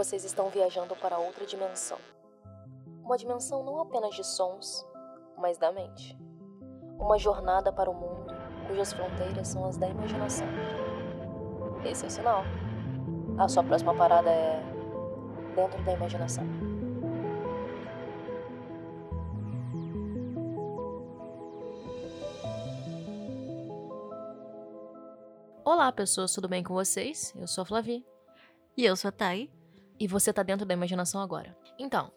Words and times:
vocês 0.00 0.24
estão 0.24 0.48
viajando 0.48 0.96
para 0.96 1.18
outra 1.18 1.44
dimensão. 1.44 1.98
Uma 3.04 3.18
dimensão 3.18 3.62
não 3.62 3.82
apenas 3.82 4.14
de 4.14 4.24
sons, 4.24 4.82
mas 5.36 5.58
da 5.58 5.70
mente. 5.70 6.18
Uma 6.98 7.18
jornada 7.18 7.70
para 7.70 7.90
o 7.90 7.92
mundo 7.92 8.32
cujas 8.66 8.94
fronteiras 8.94 9.48
são 9.48 9.62
as 9.66 9.76
da 9.76 9.86
imaginação. 9.86 10.46
Esse 11.84 12.04
é 12.04 12.08
o 12.08 12.10
sinal. 12.10 12.44
A 13.36 13.46
sua 13.46 13.62
próxima 13.62 13.94
parada 13.94 14.30
é 14.30 14.62
dentro 15.54 15.84
da 15.84 15.92
imaginação. 15.92 16.44
Olá, 25.62 25.92
pessoas, 25.92 26.32
tudo 26.32 26.48
bem 26.48 26.64
com 26.64 26.72
vocês? 26.72 27.34
Eu 27.36 27.46
sou 27.46 27.60
a 27.60 27.66
Flavi. 27.66 28.02
E 28.78 28.86
eu 28.86 28.96
sou 28.96 29.10
a 29.10 29.12
Thay. 29.12 29.59
E 30.00 30.08
você 30.08 30.32
tá 30.32 30.42
dentro 30.42 30.64
da 30.64 30.72
imaginação 30.72 31.20
agora. 31.20 31.54
Então, 31.78 32.10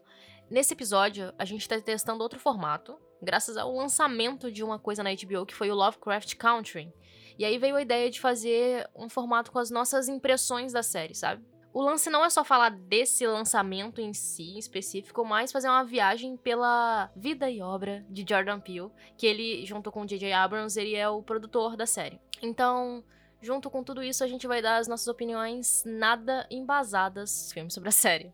nesse 0.49 0.73
episódio, 0.73 1.33
a 1.37 1.43
gente 1.43 1.67
tá 1.67 1.79
testando 1.81 2.23
outro 2.23 2.39
formato, 2.39 2.97
graças 3.21 3.57
ao 3.57 3.75
lançamento 3.75 4.49
de 4.49 4.63
uma 4.63 4.79
coisa 4.79 5.03
na 5.03 5.11
HBO 5.13 5.45
que 5.45 5.53
foi 5.53 5.69
o 5.69 5.75
Lovecraft 5.75 6.35
Country. 6.35 6.93
E 7.37 7.43
aí 7.43 7.57
veio 7.57 7.75
a 7.75 7.81
ideia 7.81 8.09
de 8.09 8.21
fazer 8.21 8.89
um 8.95 9.09
formato 9.09 9.51
com 9.51 9.59
as 9.59 9.69
nossas 9.69 10.07
impressões 10.07 10.71
da 10.71 10.81
série, 10.81 11.13
sabe? 11.13 11.43
O 11.73 11.81
lance 11.81 12.09
não 12.09 12.23
é 12.23 12.29
só 12.29 12.43
falar 12.43 12.69
desse 12.69 13.25
lançamento 13.25 13.99
em 13.99 14.13
si, 14.13 14.51
em 14.51 14.59
específico, 14.59 15.25
mas 15.25 15.51
fazer 15.51 15.67
uma 15.67 15.83
viagem 15.83 16.37
pela 16.37 17.11
vida 17.15 17.49
e 17.49 17.63
obra 17.63 18.05
de 18.07 18.23
Jordan 18.27 18.59
Peele, 18.59 18.91
que 19.17 19.25
ele, 19.25 19.65
junto 19.65 19.91
com 19.91 20.03
o 20.03 20.05
J.J. 20.05 20.31
Abrams, 20.33 20.79
ele 20.79 20.95
é 20.95 21.09
o 21.09 21.23
produtor 21.23 21.75
da 21.75 21.87
série. 21.87 22.21
Então, 22.43 23.03
junto 23.43 23.69
com 23.69 23.83
tudo 23.83 24.01
isso, 24.01 24.23
a 24.23 24.27
gente 24.27 24.47
vai 24.47 24.61
dar 24.61 24.77
as 24.77 24.87
nossas 24.87 25.07
opiniões 25.07 25.83
nada 25.85 26.47
embasadas 26.49 27.51
filmes 27.51 27.73
sobre 27.73 27.89
a 27.89 27.91
série. 27.91 28.33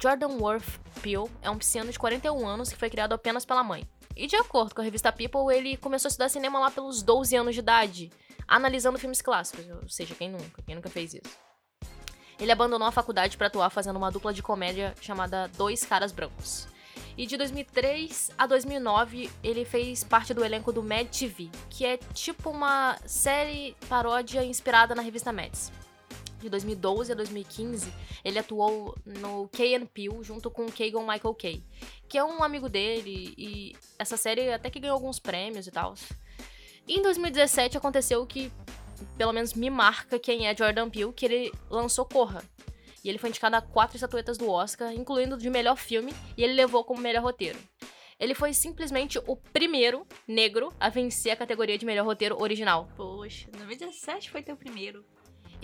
Jordan 0.00 0.36
Worth 0.38 0.78
Peele 1.00 1.30
é 1.40 1.48
um 1.48 1.56
pisciano 1.56 1.90
de 1.90 1.98
41 1.98 2.46
anos 2.46 2.68
que 2.68 2.76
foi 2.76 2.90
criado 2.90 3.14
apenas 3.14 3.46
pela 3.46 3.64
mãe. 3.64 3.88
E 4.14 4.26
de 4.26 4.36
acordo 4.36 4.74
com 4.74 4.82
a 4.82 4.84
revista 4.84 5.10
People, 5.10 5.56
ele 5.56 5.78
começou 5.78 6.08
a 6.08 6.10
estudar 6.10 6.28
cinema 6.28 6.60
lá 6.60 6.70
pelos 6.70 7.02
12 7.02 7.34
anos 7.34 7.54
de 7.54 7.60
idade, 7.60 8.12
analisando 8.46 8.98
filmes 8.98 9.22
clássicos, 9.22 9.66
ou 9.70 9.88
seja, 9.88 10.14
quem 10.14 10.30
nunca, 10.30 10.62
quem 10.62 10.74
nunca 10.74 10.90
fez 10.90 11.14
isso. 11.14 11.43
Ele 12.38 12.52
abandonou 12.52 12.86
a 12.86 12.92
faculdade 12.92 13.36
para 13.36 13.46
atuar 13.46 13.70
fazendo 13.70 13.96
uma 13.96 14.10
dupla 14.10 14.32
de 14.32 14.42
comédia 14.42 14.94
chamada 15.00 15.48
Dois 15.56 15.84
Caras 15.84 16.12
Brancos. 16.12 16.66
E 17.16 17.26
de 17.26 17.36
2003 17.36 18.32
a 18.36 18.46
2009, 18.46 19.30
ele 19.42 19.64
fez 19.64 20.02
parte 20.02 20.34
do 20.34 20.44
elenco 20.44 20.72
do 20.72 20.82
Mad 20.82 21.06
TV, 21.06 21.48
que 21.70 21.86
é 21.86 21.96
tipo 21.96 22.50
uma 22.50 22.98
série 23.06 23.76
paródia 23.88 24.44
inspirada 24.44 24.94
na 24.94 25.02
revista 25.02 25.32
Mads 25.32 25.72
de 26.44 26.50
2012 26.50 27.12
a 27.12 27.14
2015, 27.14 27.92
ele 28.24 28.38
atuou 28.38 28.94
no 29.04 29.48
Key 29.48 29.78
Peele 29.92 30.22
junto 30.22 30.50
com 30.50 30.66
Keegan 30.66 31.00
Michael 31.00 31.34
Kay, 31.34 31.64
que 32.08 32.18
é 32.18 32.24
um 32.24 32.42
amigo 32.42 32.68
dele 32.68 33.34
e 33.36 33.76
essa 33.98 34.16
série 34.16 34.52
até 34.52 34.70
que 34.70 34.78
ganhou 34.78 34.94
alguns 34.94 35.18
prêmios 35.18 35.66
e 35.66 35.70
tal. 35.70 35.94
Em 36.86 37.00
2017 37.00 37.78
aconteceu 37.78 38.24
que 38.26 38.52
pelo 39.16 39.32
menos 39.32 39.54
me 39.54 39.70
marca 39.70 40.18
quem 40.18 40.46
é 40.46 40.56
Jordan 40.56 40.90
Peele, 40.90 41.12
que 41.12 41.24
ele 41.24 41.52
lançou 41.70 42.04
Corra. 42.04 42.42
E 43.04 43.08
ele 43.08 43.18
foi 43.18 43.28
indicado 43.28 43.56
a 43.56 43.60
quatro 43.60 43.96
estatuetas 43.96 44.38
do 44.38 44.50
Oscar, 44.50 44.92
incluindo 44.92 45.36
de 45.36 45.50
melhor 45.50 45.76
filme, 45.76 46.12
e 46.36 46.42
ele 46.42 46.54
levou 46.54 46.82
como 46.84 47.00
melhor 47.00 47.22
roteiro. 47.22 47.58
Ele 48.18 48.34
foi 48.34 48.54
simplesmente 48.54 49.18
o 49.26 49.36
primeiro 49.36 50.06
negro 50.26 50.72
a 50.80 50.88
vencer 50.88 51.32
a 51.32 51.36
categoria 51.36 51.76
de 51.76 51.84
melhor 51.84 52.06
roteiro 52.06 52.40
original. 52.40 52.88
Poxa, 52.96 53.48
2017 53.52 54.30
foi 54.30 54.42
teu 54.42 54.56
primeiro. 54.56 55.04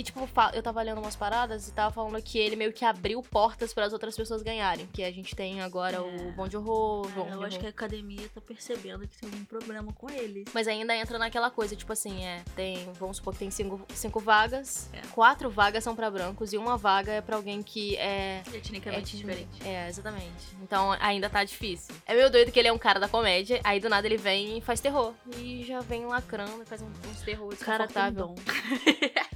E, 0.00 0.02
tipo, 0.02 0.26
eu 0.54 0.62
tava 0.62 0.80
lendo 0.80 0.98
umas 0.98 1.14
paradas 1.14 1.68
e 1.68 1.72
tava 1.72 1.92
falando 1.92 2.22
que 2.22 2.38
ele 2.38 2.56
meio 2.56 2.72
que 2.72 2.86
abriu 2.86 3.22
portas 3.22 3.74
para 3.74 3.84
as 3.84 3.92
outras 3.92 4.16
pessoas 4.16 4.40
ganharem. 4.40 4.86
Que 4.94 5.04
a 5.04 5.12
gente 5.12 5.36
tem 5.36 5.60
agora 5.60 5.98
é. 5.98 6.00
o 6.00 6.32
Bom 6.32 6.48
de 6.48 6.56
Horror. 6.56 7.06
É, 7.28 7.34
eu 7.34 7.42
acho 7.42 7.60
que 7.60 7.66
a 7.66 7.68
academia 7.68 8.26
tá 8.34 8.40
percebendo 8.40 9.06
que 9.06 9.18
tem 9.18 9.28
um 9.28 9.44
problema 9.44 9.92
com 9.92 10.08
ele. 10.08 10.46
Mas 10.54 10.66
ainda 10.66 10.96
entra 10.96 11.18
naquela 11.18 11.50
coisa, 11.50 11.76
tipo 11.76 11.92
assim, 11.92 12.24
é, 12.24 12.42
tem, 12.56 12.90
vamos 12.98 13.18
supor 13.18 13.34
que 13.34 13.40
tem 13.40 13.50
cinco, 13.50 13.78
cinco 13.94 14.20
vagas, 14.20 14.88
é. 14.94 15.02
quatro 15.12 15.50
vagas 15.50 15.84
são 15.84 15.94
para 15.94 16.10
brancos 16.10 16.54
e 16.54 16.56
uma 16.56 16.78
vaga 16.78 17.12
é 17.12 17.20
para 17.20 17.36
alguém 17.36 17.62
que 17.62 17.94
é. 17.98 18.42
Etnicamente 18.54 19.14
é, 19.14 19.18
diferente. 19.18 19.68
É, 19.68 19.86
exatamente. 19.86 20.56
Então 20.62 20.92
ainda 20.92 21.28
tá 21.28 21.44
difícil. 21.44 21.94
É 22.06 22.14
meio 22.14 22.30
doido 22.30 22.50
que 22.50 22.58
ele 22.58 22.68
é 22.68 22.72
um 22.72 22.78
cara 22.78 22.98
da 22.98 23.06
comédia, 23.06 23.60
aí 23.62 23.78
do 23.78 23.90
nada 23.90 24.06
ele 24.06 24.16
vem 24.16 24.56
e 24.56 24.60
faz 24.62 24.80
terror. 24.80 25.12
E 25.36 25.62
já 25.62 25.80
vem 25.80 26.06
lacrando, 26.06 26.64
faz 26.64 26.80
uns 26.80 27.20
terror 27.20 27.50
desconfortável. 27.50 28.34
Cara, 28.34 28.74
tem 28.86 29.10
dom. 29.14 29.20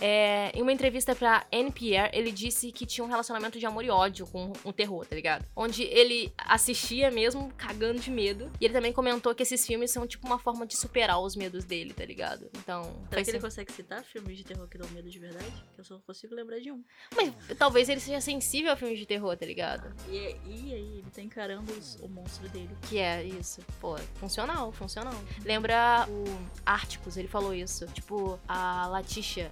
É, 0.00 0.52
em 0.54 0.62
uma 0.62 0.72
entrevista 0.72 1.14
pra 1.14 1.46
NPR, 1.50 2.10
ele 2.12 2.30
disse 2.30 2.70
que 2.70 2.86
tinha 2.86 3.04
um 3.04 3.08
relacionamento 3.08 3.58
de 3.58 3.66
amor 3.66 3.84
e 3.84 3.90
ódio 3.90 4.26
com 4.26 4.52
o 4.64 4.72
terror, 4.72 5.04
tá 5.04 5.16
ligado? 5.16 5.44
Onde 5.56 5.82
ele 5.82 6.32
assistia 6.38 7.10
mesmo 7.10 7.52
cagando 7.56 8.00
de 8.00 8.10
medo. 8.10 8.50
E 8.60 8.64
ele 8.64 8.74
também 8.74 8.92
comentou 8.92 9.34
que 9.34 9.42
esses 9.42 9.66
filmes 9.66 9.90
são 9.90 10.06
tipo 10.06 10.26
uma 10.26 10.38
forma 10.38 10.66
de 10.66 10.76
superar 10.76 11.20
os 11.20 11.34
medos 11.34 11.64
dele, 11.64 11.92
tá 11.92 12.04
ligado? 12.04 12.48
Então. 12.58 13.04
Será 13.10 13.24
que 13.24 13.30
ele 13.30 13.40
consegue 13.40 13.72
citar 13.72 14.04
filmes 14.04 14.36
de 14.36 14.44
terror 14.44 14.68
que 14.68 14.78
dão 14.78 14.88
medo 14.90 15.10
de 15.10 15.18
verdade? 15.18 15.52
Que 15.74 15.80
eu 15.80 15.84
só 15.84 15.98
consigo 15.98 16.34
lembrar 16.34 16.60
de 16.60 16.70
um. 16.70 16.82
Mas 17.14 17.32
talvez 17.58 17.88
ele 17.88 18.00
seja 18.00 18.20
sensível 18.20 18.72
a 18.72 18.76
filmes 18.76 18.98
de 18.98 19.06
terror, 19.06 19.36
tá 19.36 19.46
ligado? 19.46 19.92
E, 20.08 20.36
e 20.46 20.74
aí, 20.74 20.98
ele 20.98 21.10
tá 21.14 21.22
encarando 21.22 21.72
os, 21.72 21.96
o 21.96 22.08
monstro 22.08 22.48
dele. 22.48 22.70
Que 22.88 22.98
é 22.98 23.24
isso. 23.24 23.60
Pô, 23.80 23.96
funcional, 24.14 24.70
funcional. 24.72 25.14
Lembra 25.44 26.06
o 26.08 26.24
Árticos, 26.64 27.16
ele 27.16 27.28
falou 27.28 27.54
isso. 27.54 27.86
Tipo, 27.88 28.38
a 28.46 28.86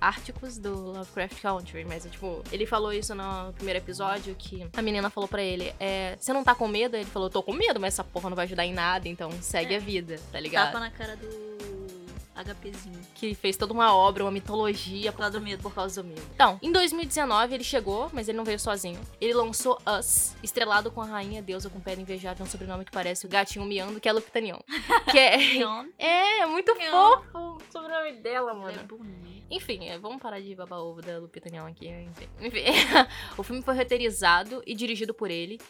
Árticos 0.00 0.58
do 0.58 0.74
Lovecraft 0.92 1.40
Country, 1.40 1.84
mas 1.84 2.06
é 2.06 2.08
tipo, 2.08 2.42
ele 2.50 2.66
falou 2.66 2.92
isso 2.92 3.14
no 3.14 3.52
primeiro 3.54 3.78
episódio 3.78 4.34
que 4.36 4.66
a 4.76 4.82
menina 4.82 5.10
falou 5.10 5.28
para 5.28 5.42
ele: 5.42 5.74
é, 5.78 6.16
Você 6.18 6.32
não 6.32 6.44
tá 6.44 6.54
com 6.54 6.68
medo? 6.68 6.96
Ele 6.96 7.04
falou: 7.04 7.30
Tô 7.30 7.42
com 7.42 7.52
medo, 7.52 7.80
mas 7.80 7.94
essa 7.94 8.04
porra 8.04 8.28
não 8.28 8.36
vai 8.36 8.44
ajudar 8.44 8.64
em 8.64 8.72
nada, 8.72 9.08
então 9.08 9.30
segue 9.40 9.74
é. 9.74 9.76
a 9.76 9.80
vida, 9.80 10.20
tá 10.32 10.40
ligado? 10.40 10.66
Tapa 10.66 10.80
na 10.80 10.90
cara 10.90 11.16
do 11.16 11.56
HPzinho. 12.44 13.00
Que 13.14 13.34
fez 13.34 13.56
toda 13.56 13.72
uma 13.72 13.94
obra, 13.94 14.24
uma 14.24 14.30
mitologia 14.30 15.12
por, 15.12 15.30
do 15.30 15.40
medo. 15.40 15.62
por 15.62 15.74
causa 15.74 16.02
do 16.02 16.08
medo. 16.08 16.22
Então, 16.34 16.58
em 16.62 16.70
2019 16.70 17.54
ele 17.54 17.64
chegou, 17.64 18.10
mas 18.12 18.28
ele 18.28 18.36
não 18.36 18.44
veio 18.44 18.58
sozinho. 18.58 19.00
Ele 19.20 19.32
lançou 19.32 19.78
Us, 19.98 20.34
estrelado 20.42 20.90
com 20.90 21.00
a 21.00 21.06
rainha 21.06 21.40
deusa 21.40 21.70
com 21.70 21.80
pele 21.80 22.02
invejável, 22.02 22.44
um 22.44 22.48
sobrenome 22.48 22.84
que 22.84 22.90
parece 22.90 23.26
o 23.26 23.28
gatinho 23.28 23.64
miando, 23.64 24.00
que 24.00 24.08
é 24.08 24.12
Lupita 24.12 24.40
Nyong. 24.40 24.62
que 25.10 25.18
é... 25.18 25.36
é, 25.98 26.40
é 26.40 26.46
muito 26.46 26.74
fofo 26.74 27.38
o 27.38 27.58
sobrenome 27.72 28.12
dela, 28.20 28.52
mano. 28.54 28.78
é 28.78 28.82
bonito. 28.82 29.35
Enfim, 29.50 29.88
é, 29.88 29.98
vamos 29.98 30.20
parar 30.20 30.40
de 30.40 30.54
babar 30.54 30.80
ovo 30.80 31.00
da 31.00 31.18
Lupita 31.18 31.48
Nyong 31.48 31.70
aqui. 31.70 31.88
Enfim, 31.88 32.28
enfim. 32.40 32.64
o 33.38 33.42
filme 33.42 33.62
foi 33.62 33.76
roteirizado 33.76 34.62
e 34.66 34.74
dirigido 34.74 35.14
por 35.14 35.30
ele. 35.30 35.60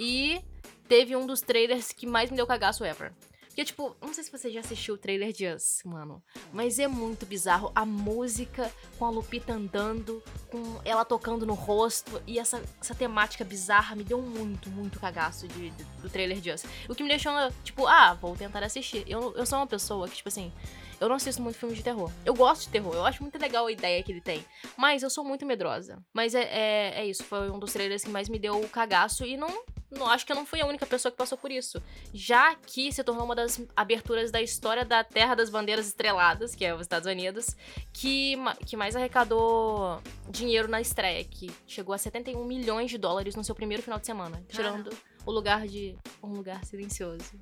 E 0.00 0.40
teve 0.88 1.14
um 1.16 1.26
dos 1.26 1.40
trailers 1.40 1.92
que 1.92 2.06
mais 2.06 2.30
me 2.30 2.36
deu 2.36 2.46
cagaço 2.46 2.84
ever. 2.84 3.12
Porque, 3.56 3.64
tipo, 3.64 3.96
não 4.02 4.12
sei 4.12 4.22
se 4.22 4.30
você 4.30 4.50
já 4.50 4.60
assistiu 4.60 4.96
o 4.96 4.98
trailer 4.98 5.32
de 5.32 5.46
Us, 5.46 5.80
mano. 5.82 6.22
Mas 6.52 6.78
é 6.78 6.86
muito 6.86 7.24
bizarro. 7.24 7.72
A 7.74 7.86
música 7.86 8.70
com 8.98 9.06
a 9.06 9.08
Lupita 9.08 9.54
andando, 9.54 10.22
com 10.50 10.78
ela 10.84 11.06
tocando 11.06 11.46
no 11.46 11.54
rosto. 11.54 12.22
E 12.26 12.38
essa, 12.38 12.62
essa 12.78 12.94
temática 12.94 13.46
bizarra 13.46 13.96
me 13.96 14.04
deu 14.04 14.20
muito, 14.20 14.68
muito 14.68 15.00
cagaço 15.00 15.48
de, 15.48 15.70
de, 15.70 15.84
do 16.02 16.10
trailer 16.10 16.38
de 16.38 16.50
Us. 16.50 16.64
O 16.86 16.94
que 16.94 17.02
me 17.02 17.08
deixou, 17.08 17.32
tipo, 17.64 17.86
ah, 17.86 18.12
vou 18.12 18.36
tentar 18.36 18.62
assistir. 18.62 19.04
Eu, 19.08 19.34
eu 19.34 19.46
sou 19.46 19.58
uma 19.58 19.66
pessoa 19.66 20.06
que, 20.06 20.16
tipo 20.16 20.28
assim. 20.28 20.52
Eu 21.00 21.08
não 21.08 21.16
assisto 21.16 21.40
muito 21.40 21.58
filme 21.58 21.74
de 21.74 21.82
terror. 21.82 22.10
Eu 22.26 22.34
gosto 22.34 22.64
de 22.64 22.68
terror, 22.68 22.94
eu 22.94 23.04
acho 23.04 23.22
muito 23.22 23.38
legal 23.38 23.66
a 23.66 23.72
ideia 23.72 24.02
que 24.02 24.12
ele 24.12 24.20
tem. 24.20 24.44
Mas 24.78 25.02
eu 25.02 25.10
sou 25.10 25.22
muito 25.24 25.44
medrosa. 25.44 26.02
Mas 26.12 26.34
é, 26.34 26.42
é, 26.42 27.00
é 27.00 27.06
isso, 27.06 27.22
foi 27.24 27.50
um 27.50 27.58
dos 27.58 27.72
trailers 27.72 28.02
que 28.02 28.10
mais 28.10 28.30
me 28.30 28.38
deu 28.38 28.58
o 28.58 28.68
cagaço 28.68 29.24
e 29.24 29.36
não 29.36 29.62
não 29.90 30.08
acho 30.08 30.26
que 30.26 30.32
eu 30.32 30.36
não 30.36 30.44
fui 30.44 30.60
a 30.60 30.66
única 30.66 30.84
pessoa 30.84 31.12
que 31.12 31.18
passou 31.18 31.38
por 31.38 31.50
isso. 31.50 31.82
Já 32.12 32.54
que 32.54 32.92
se 32.92 33.02
tornou 33.04 33.24
uma 33.24 33.34
das 33.34 33.60
aberturas 33.74 34.30
da 34.30 34.42
história 34.42 34.84
da 34.84 35.04
Terra 35.04 35.34
das 35.34 35.48
Bandeiras 35.50 35.86
Estreladas, 35.86 36.54
que 36.54 36.64
é 36.64 36.74
os 36.74 36.82
Estados 36.82 37.06
Unidos, 37.06 37.56
que, 37.92 38.34
que 38.64 38.76
mais 38.76 38.96
arrecadou 38.96 40.02
dinheiro 40.28 40.68
na 40.68 40.80
estreia, 40.80 41.24
que 41.24 41.50
chegou 41.66 41.94
a 41.94 41.98
71 41.98 42.44
milhões 42.44 42.90
de 42.90 42.98
dólares 42.98 43.36
no 43.36 43.44
seu 43.44 43.54
primeiro 43.54 43.82
final 43.82 43.98
de 43.98 44.06
semana, 44.06 44.42
tirando 44.48 44.90
o 45.24 45.30
lugar 45.30 45.66
de 45.66 45.96
Um 46.22 46.32
Lugar 46.32 46.64
Silencioso. 46.64 47.32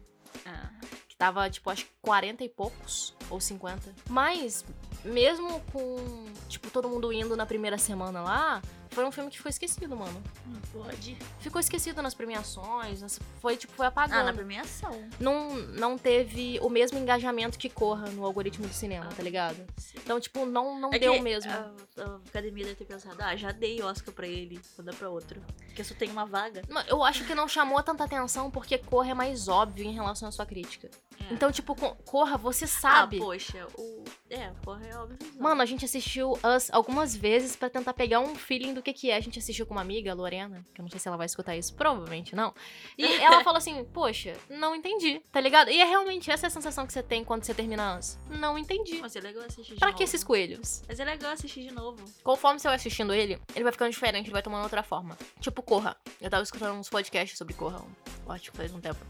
Ah. 0.45 0.71
Que 1.09 1.17
tava, 1.17 1.49
tipo, 1.49 1.71
acho 1.71 1.85
que 1.85 1.93
40 2.03 2.43
e 2.45 2.49
poucos, 2.49 3.15
ou 3.31 3.41
50. 3.41 3.95
Mas, 4.09 4.65
mesmo 5.05 5.61
com, 5.73 6.25
tipo, 6.49 6.71
todo 6.71 6.89
mundo 6.89 7.13
indo 7.13 7.37
na 7.37 7.47
primeira 7.47 7.79
semana 7.79 8.21
lá, 8.23 8.63
foi 8.95 9.05
um 9.05 9.11
filme 9.13 9.31
que 9.31 9.37
ficou 9.37 9.51
esquecido, 9.51 9.97
mano. 9.97 10.23
Não 10.47 10.61
pode. 10.83 11.17
Ficou 11.41 11.61
esquecido 11.61 12.01
nas 12.01 12.15
premiações, 12.15 13.03
nas- 13.03 13.19
foi 13.41 13.57
tipo, 13.57 13.73
foi 13.75 13.87
Ah, 13.87 13.89
apagando. 13.89 14.25
na 14.27 14.33
premiação. 14.33 14.91
não, 15.21 15.55
não 15.57 15.99
teve 15.99 16.59
o 16.63 16.69
mesmo 16.71 16.99
engajamento 16.99 17.59
que 17.59 17.69
corra 17.69 18.09
no 18.11 18.25
algoritmo 18.25 18.67
do 18.67 18.73
cinema, 18.75 19.09
tá 19.15 19.23
ligado? 19.23 19.57
Sim. 19.77 19.99
Então, 19.99 20.19
tipo, 20.21 20.47
não, 20.47 20.79
não 20.81 20.93
É 20.93 20.99
deu 20.99 21.21
mesmo. 21.21 21.51
A, 21.51 21.71
a 22.03 22.17
academia 22.29 22.65
deve 22.65 22.77
ter 22.77 22.85
pensado, 22.85 23.17
ah, 23.21 23.35
já 23.37 23.51
dei 23.53 23.83
Oscar 23.83 24.15
pra 24.15 24.27
ele, 24.27 24.61
vou 24.77 24.85
dar 24.85 24.95
pra 24.95 25.09
outro. 25.11 25.41
Porque 25.75 25.83
só 25.83 25.93
tem 25.95 26.09
uma 26.09 26.25
vaga. 26.25 26.63
Eu 26.87 27.03
acho 27.03 27.25
que 27.25 27.35
não 27.35 27.49
chamou 27.49 27.83
tanta 27.83 28.05
atenção 28.05 28.49
porque 28.49 28.79
Corra 28.79 29.11
é 29.11 29.15
mais 29.15 29.49
óbvio 29.49 29.85
em 29.85 29.93
relação 29.93 30.29
à 30.29 30.31
sua 30.31 30.47
crítica. 30.47 30.89
É. 31.29 31.35
Então, 31.35 31.51
tipo, 31.51 31.75
co- 31.75 31.97
Corra, 32.05 32.37
você 32.37 32.65
sabe. 32.65 33.17
Ah, 33.17 33.21
poxa, 33.21 33.67
o. 33.77 34.05
É, 34.31 34.51
porra, 34.63 34.87
é 34.87 34.97
óbvio. 34.97 35.19
Mano, 35.39 35.63
a 35.63 35.67
gente 35.67 35.85
assistiu 35.85 36.33
Us 36.45 36.71
algumas 36.73 37.15
vezes 37.17 37.57
pra 37.57 37.69
tentar 37.69 37.93
pegar 37.93 38.21
um 38.21 38.35
feeling 38.37 38.73
do 38.73 38.83
que 38.83 38.93
que 38.93 39.11
é. 39.11 39.17
A 39.17 39.21
gente 39.21 39.39
assistiu 39.39 39.67
com 39.67 39.75
uma 39.75 39.81
amiga, 39.81 40.13
a 40.13 40.15
Lorena, 40.15 40.65
que 40.73 40.81
eu 40.81 40.85
não 40.85 40.91
sei 40.91 40.99
se 41.01 41.09
ela 41.09 41.17
vai 41.17 41.27
escutar 41.27 41.57
isso, 41.57 41.75
provavelmente 41.75 42.37
não. 42.37 42.55
E 42.97 43.05
ela 43.21 43.43
falou 43.43 43.59
assim, 43.59 43.85
poxa, 43.93 44.35
não 44.49 44.75
entendi, 44.77 45.21
tá 45.33 45.41
ligado? 45.41 45.71
E 45.71 45.81
é 45.81 45.85
realmente 45.85 46.31
essa 46.31 46.47
é 46.47 46.49
a 46.49 46.51
sensação 46.51 46.87
que 46.87 46.93
você 46.93 47.03
tem 47.03 47.25
quando 47.25 47.43
você 47.45 47.53
termina 47.55 47.99
Us. 47.99 48.17
Não 48.31 48.57
entendi. 48.57 49.01
Mas 49.01 49.15
é 49.17 49.21
legal 49.21 49.43
assistir 49.45 49.75
de 49.75 49.79
Pra 49.81 49.89
novo. 49.89 49.99
que 49.99 50.05
esses 50.05 50.23
coelhos? 50.25 50.83
Mas 50.89 50.99
é 51.01 51.05
legal 51.05 51.33
assistir 51.33 51.63
de 51.63 51.73
novo. 51.73 52.05
Conforme 52.23 52.59
você 52.61 52.69
vai 52.69 52.77
assistindo 52.77 53.13
ele, 53.13 53.41
ele 53.55 53.63
vai 53.65 53.73
ficando 53.73 53.91
diferente, 53.91 54.27
ele 54.27 54.33
vai 54.33 54.43
tomando 54.43 54.63
outra 54.65 54.83
forma. 54.83 55.17
Tipo 55.41 55.63
Corra. 55.65 55.97
Eu 56.21 56.31
tava 56.31 56.43
escutando 56.43 56.79
uns 56.79 56.89
podcasts 56.89 57.37
sobre 57.37 57.55
Corra, 57.55 57.81
um- 57.83 58.33
acho 58.33 58.51
que 58.51 58.57
faz 58.57 58.73
um 58.73 58.81
tempo. 58.81 59.01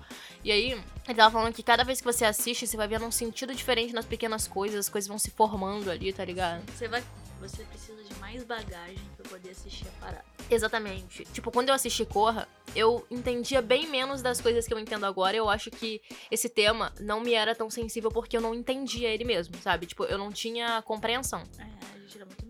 E 0.42 0.50
aí, 0.50 0.72
ele 0.72 1.14
tava 1.14 1.30
falando 1.30 1.52
que 1.52 1.62
cada 1.62 1.84
vez 1.84 2.00
que 2.00 2.04
você 2.04 2.24
assiste, 2.24 2.66
você 2.66 2.76
vai 2.76 2.88
vendo 2.88 3.04
um 3.04 3.10
sentido 3.12 3.54
diferente 3.54 3.92
nas 3.92 4.04
pequenas 4.06 4.46
coisas, 4.48 4.80
as 4.80 4.88
coisas 4.88 5.08
vão 5.08 5.18
se 5.18 5.30
formando 5.30 5.90
ali, 5.90 6.12
tá 6.12 6.24
ligado? 6.24 6.62
Você 6.72 6.88
vai. 6.88 7.02
Você 7.40 7.62
precisa 7.64 8.02
de 8.02 8.14
mais 8.20 8.42
bagagem 8.44 8.98
pra 9.16 9.28
poder 9.28 9.50
assistir 9.50 9.86
a 9.88 10.00
parada. 10.00 10.24
Exatamente. 10.50 11.24
Tipo, 11.32 11.50
quando 11.50 11.68
eu 11.68 11.74
assisti 11.74 12.04
Corra, 12.06 12.48
eu 12.74 13.06
entendia 13.10 13.60
bem 13.60 13.86
menos 13.86 14.22
das 14.22 14.40
coisas 14.40 14.66
que 14.66 14.72
eu 14.72 14.78
entendo 14.78 15.04
agora. 15.04 15.36
Eu 15.36 15.50
acho 15.50 15.70
que 15.70 16.00
esse 16.30 16.48
tema 16.48 16.92
não 17.00 17.20
me 17.20 17.34
era 17.34 17.54
tão 17.54 17.68
sensível 17.68 18.10
porque 18.10 18.36
eu 18.36 18.40
não 18.40 18.54
entendia 18.54 19.08
ele 19.08 19.24
mesmo, 19.24 19.54
sabe? 19.60 19.84
Tipo, 19.86 20.04
eu 20.04 20.16
não 20.16 20.32
tinha 20.32 20.80
compreensão. 20.82 21.42
É, 21.58 21.62
a 21.62 21.98
gente 21.98 22.16
era 22.16 22.24
muito 22.24 22.43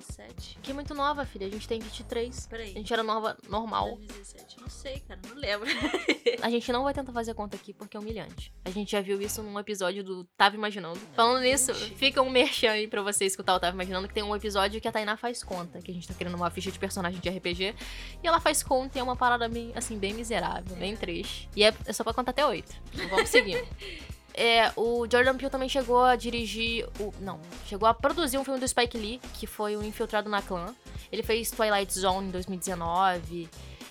nova. 0.00 0.10
2017. 0.10 0.58
Que 0.62 0.70
é 0.70 0.74
muito 0.74 0.94
nova, 0.94 1.24
filha. 1.24 1.46
A 1.46 1.50
gente 1.50 1.68
tem 1.68 1.78
23. 1.78 2.46
Peraí. 2.46 2.70
A 2.70 2.78
gente 2.78 2.92
era 2.92 3.02
nova, 3.02 3.36
normal. 3.48 3.96
2017. 3.96 4.60
Não 4.60 4.68
sei, 4.68 5.00
cara, 5.00 5.20
não 5.28 5.36
lembro. 5.36 5.68
A 6.42 6.48
gente 6.48 6.72
não 6.72 6.84
vai 6.84 6.94
tentar 6.94 7.12
fazer 7.12 7.34
conta 7.34 7.56
aqui 7.56 7.74
porque 7.74 7.96
é 7.96 8.00
humilhante. 8.00 8.52
A 8.64 8.70
gente 8.70 8.92
já 8.92 9.00
viu 9.00 9.20
isso 9.20 9.42
num 9.42 9.58
episódio 9.58 10.02
do 10.02 10.24
Tava 10.36 10.56
Imaginando. 10.56 10.98
Falando 11.14 11.42
nisso, 11.42 11.74
fica 11.74 12.22
um 12.22 12.30
merchan 12.30 12.70
aí 12.70 12.88
pra 12.88 13.02
você 13.02 13.26
escutar 13.26 13.54
o 13.54 13.60
Tava 13.60 13.74
Imaginando, 13.74 14.08
que 14.08 14.14
tem 14.14 14.22
um 14.22 14.34
episódio 14.34 14.80
que 14.80 14.88
a 14.88 14.92
Tainá 14.92 15.16
faz 15.16 15.42
conta, 15.44 15.80
que 15.80 15.90
a 15.90 15.94
gente 15.94 16.08
tá 16.08 16.14
querendo 16.14 16.34
uma 16.34 16.50
ficha 16.50 16.70
de 16.70 16.78
personagem 16.78 17.20
de 17.20 17.28
RPG. 17.28 17.74
E 18.22 18.26
ela 18.26 18.40
faz 18.40 18.62
conta 18.62 18.98
e 18.98 19.00
é 19.00 19.02
uma 19.02 19.16
parada 19.16 19.48
bem, 19.48 19.72
assim, 19.74 19.98
bem 19.98 20.14
miserável, 20.14 20.76
bem 20.76 20.96
triste. 20.96 21.48
E 21.54 21.62
é, 21.62 21.74
é 21.84 21.92
só 21.92 22.02
pra 22.02 22.14
contar 22.14 22.30
até 22.30 22.46
oito. 22.46 22.74
Então 22.94 23.08
vamos 23.08 23.28
seguindo. 23.28 23.66
É, 24.40 24.72
o 24.74 25.06
Jordan 25.06 25.36
Peele 25.36 25.50
também 25.50 25.68
chegou 25.68 26.02
a 26.02 26.16
dirigir 26.16 26.88
o. 26.98 27.12
Não, 27.20 27.38
chegou 27.66 27.86
a 27.86 27.92
produzir 27.92 28.38
um 28.38 28.44
filme 28.44 28.58
do 28.58 28.66
Spike 28.66 28.96
Lee, 28.96 29.20
que 29.34 29.46
foi 29.46 29.76
o 29.76 29.84
Infiltrado 29.84 30.30
na 30.30 30.40
Clã. 30.40 30.74
Ele 31.12 31.22
fez 31.22 31.50
Twilight 31.50 31.92
Zone 31.92 32.28
em 32.28 32.30
2019. 32.30 33.50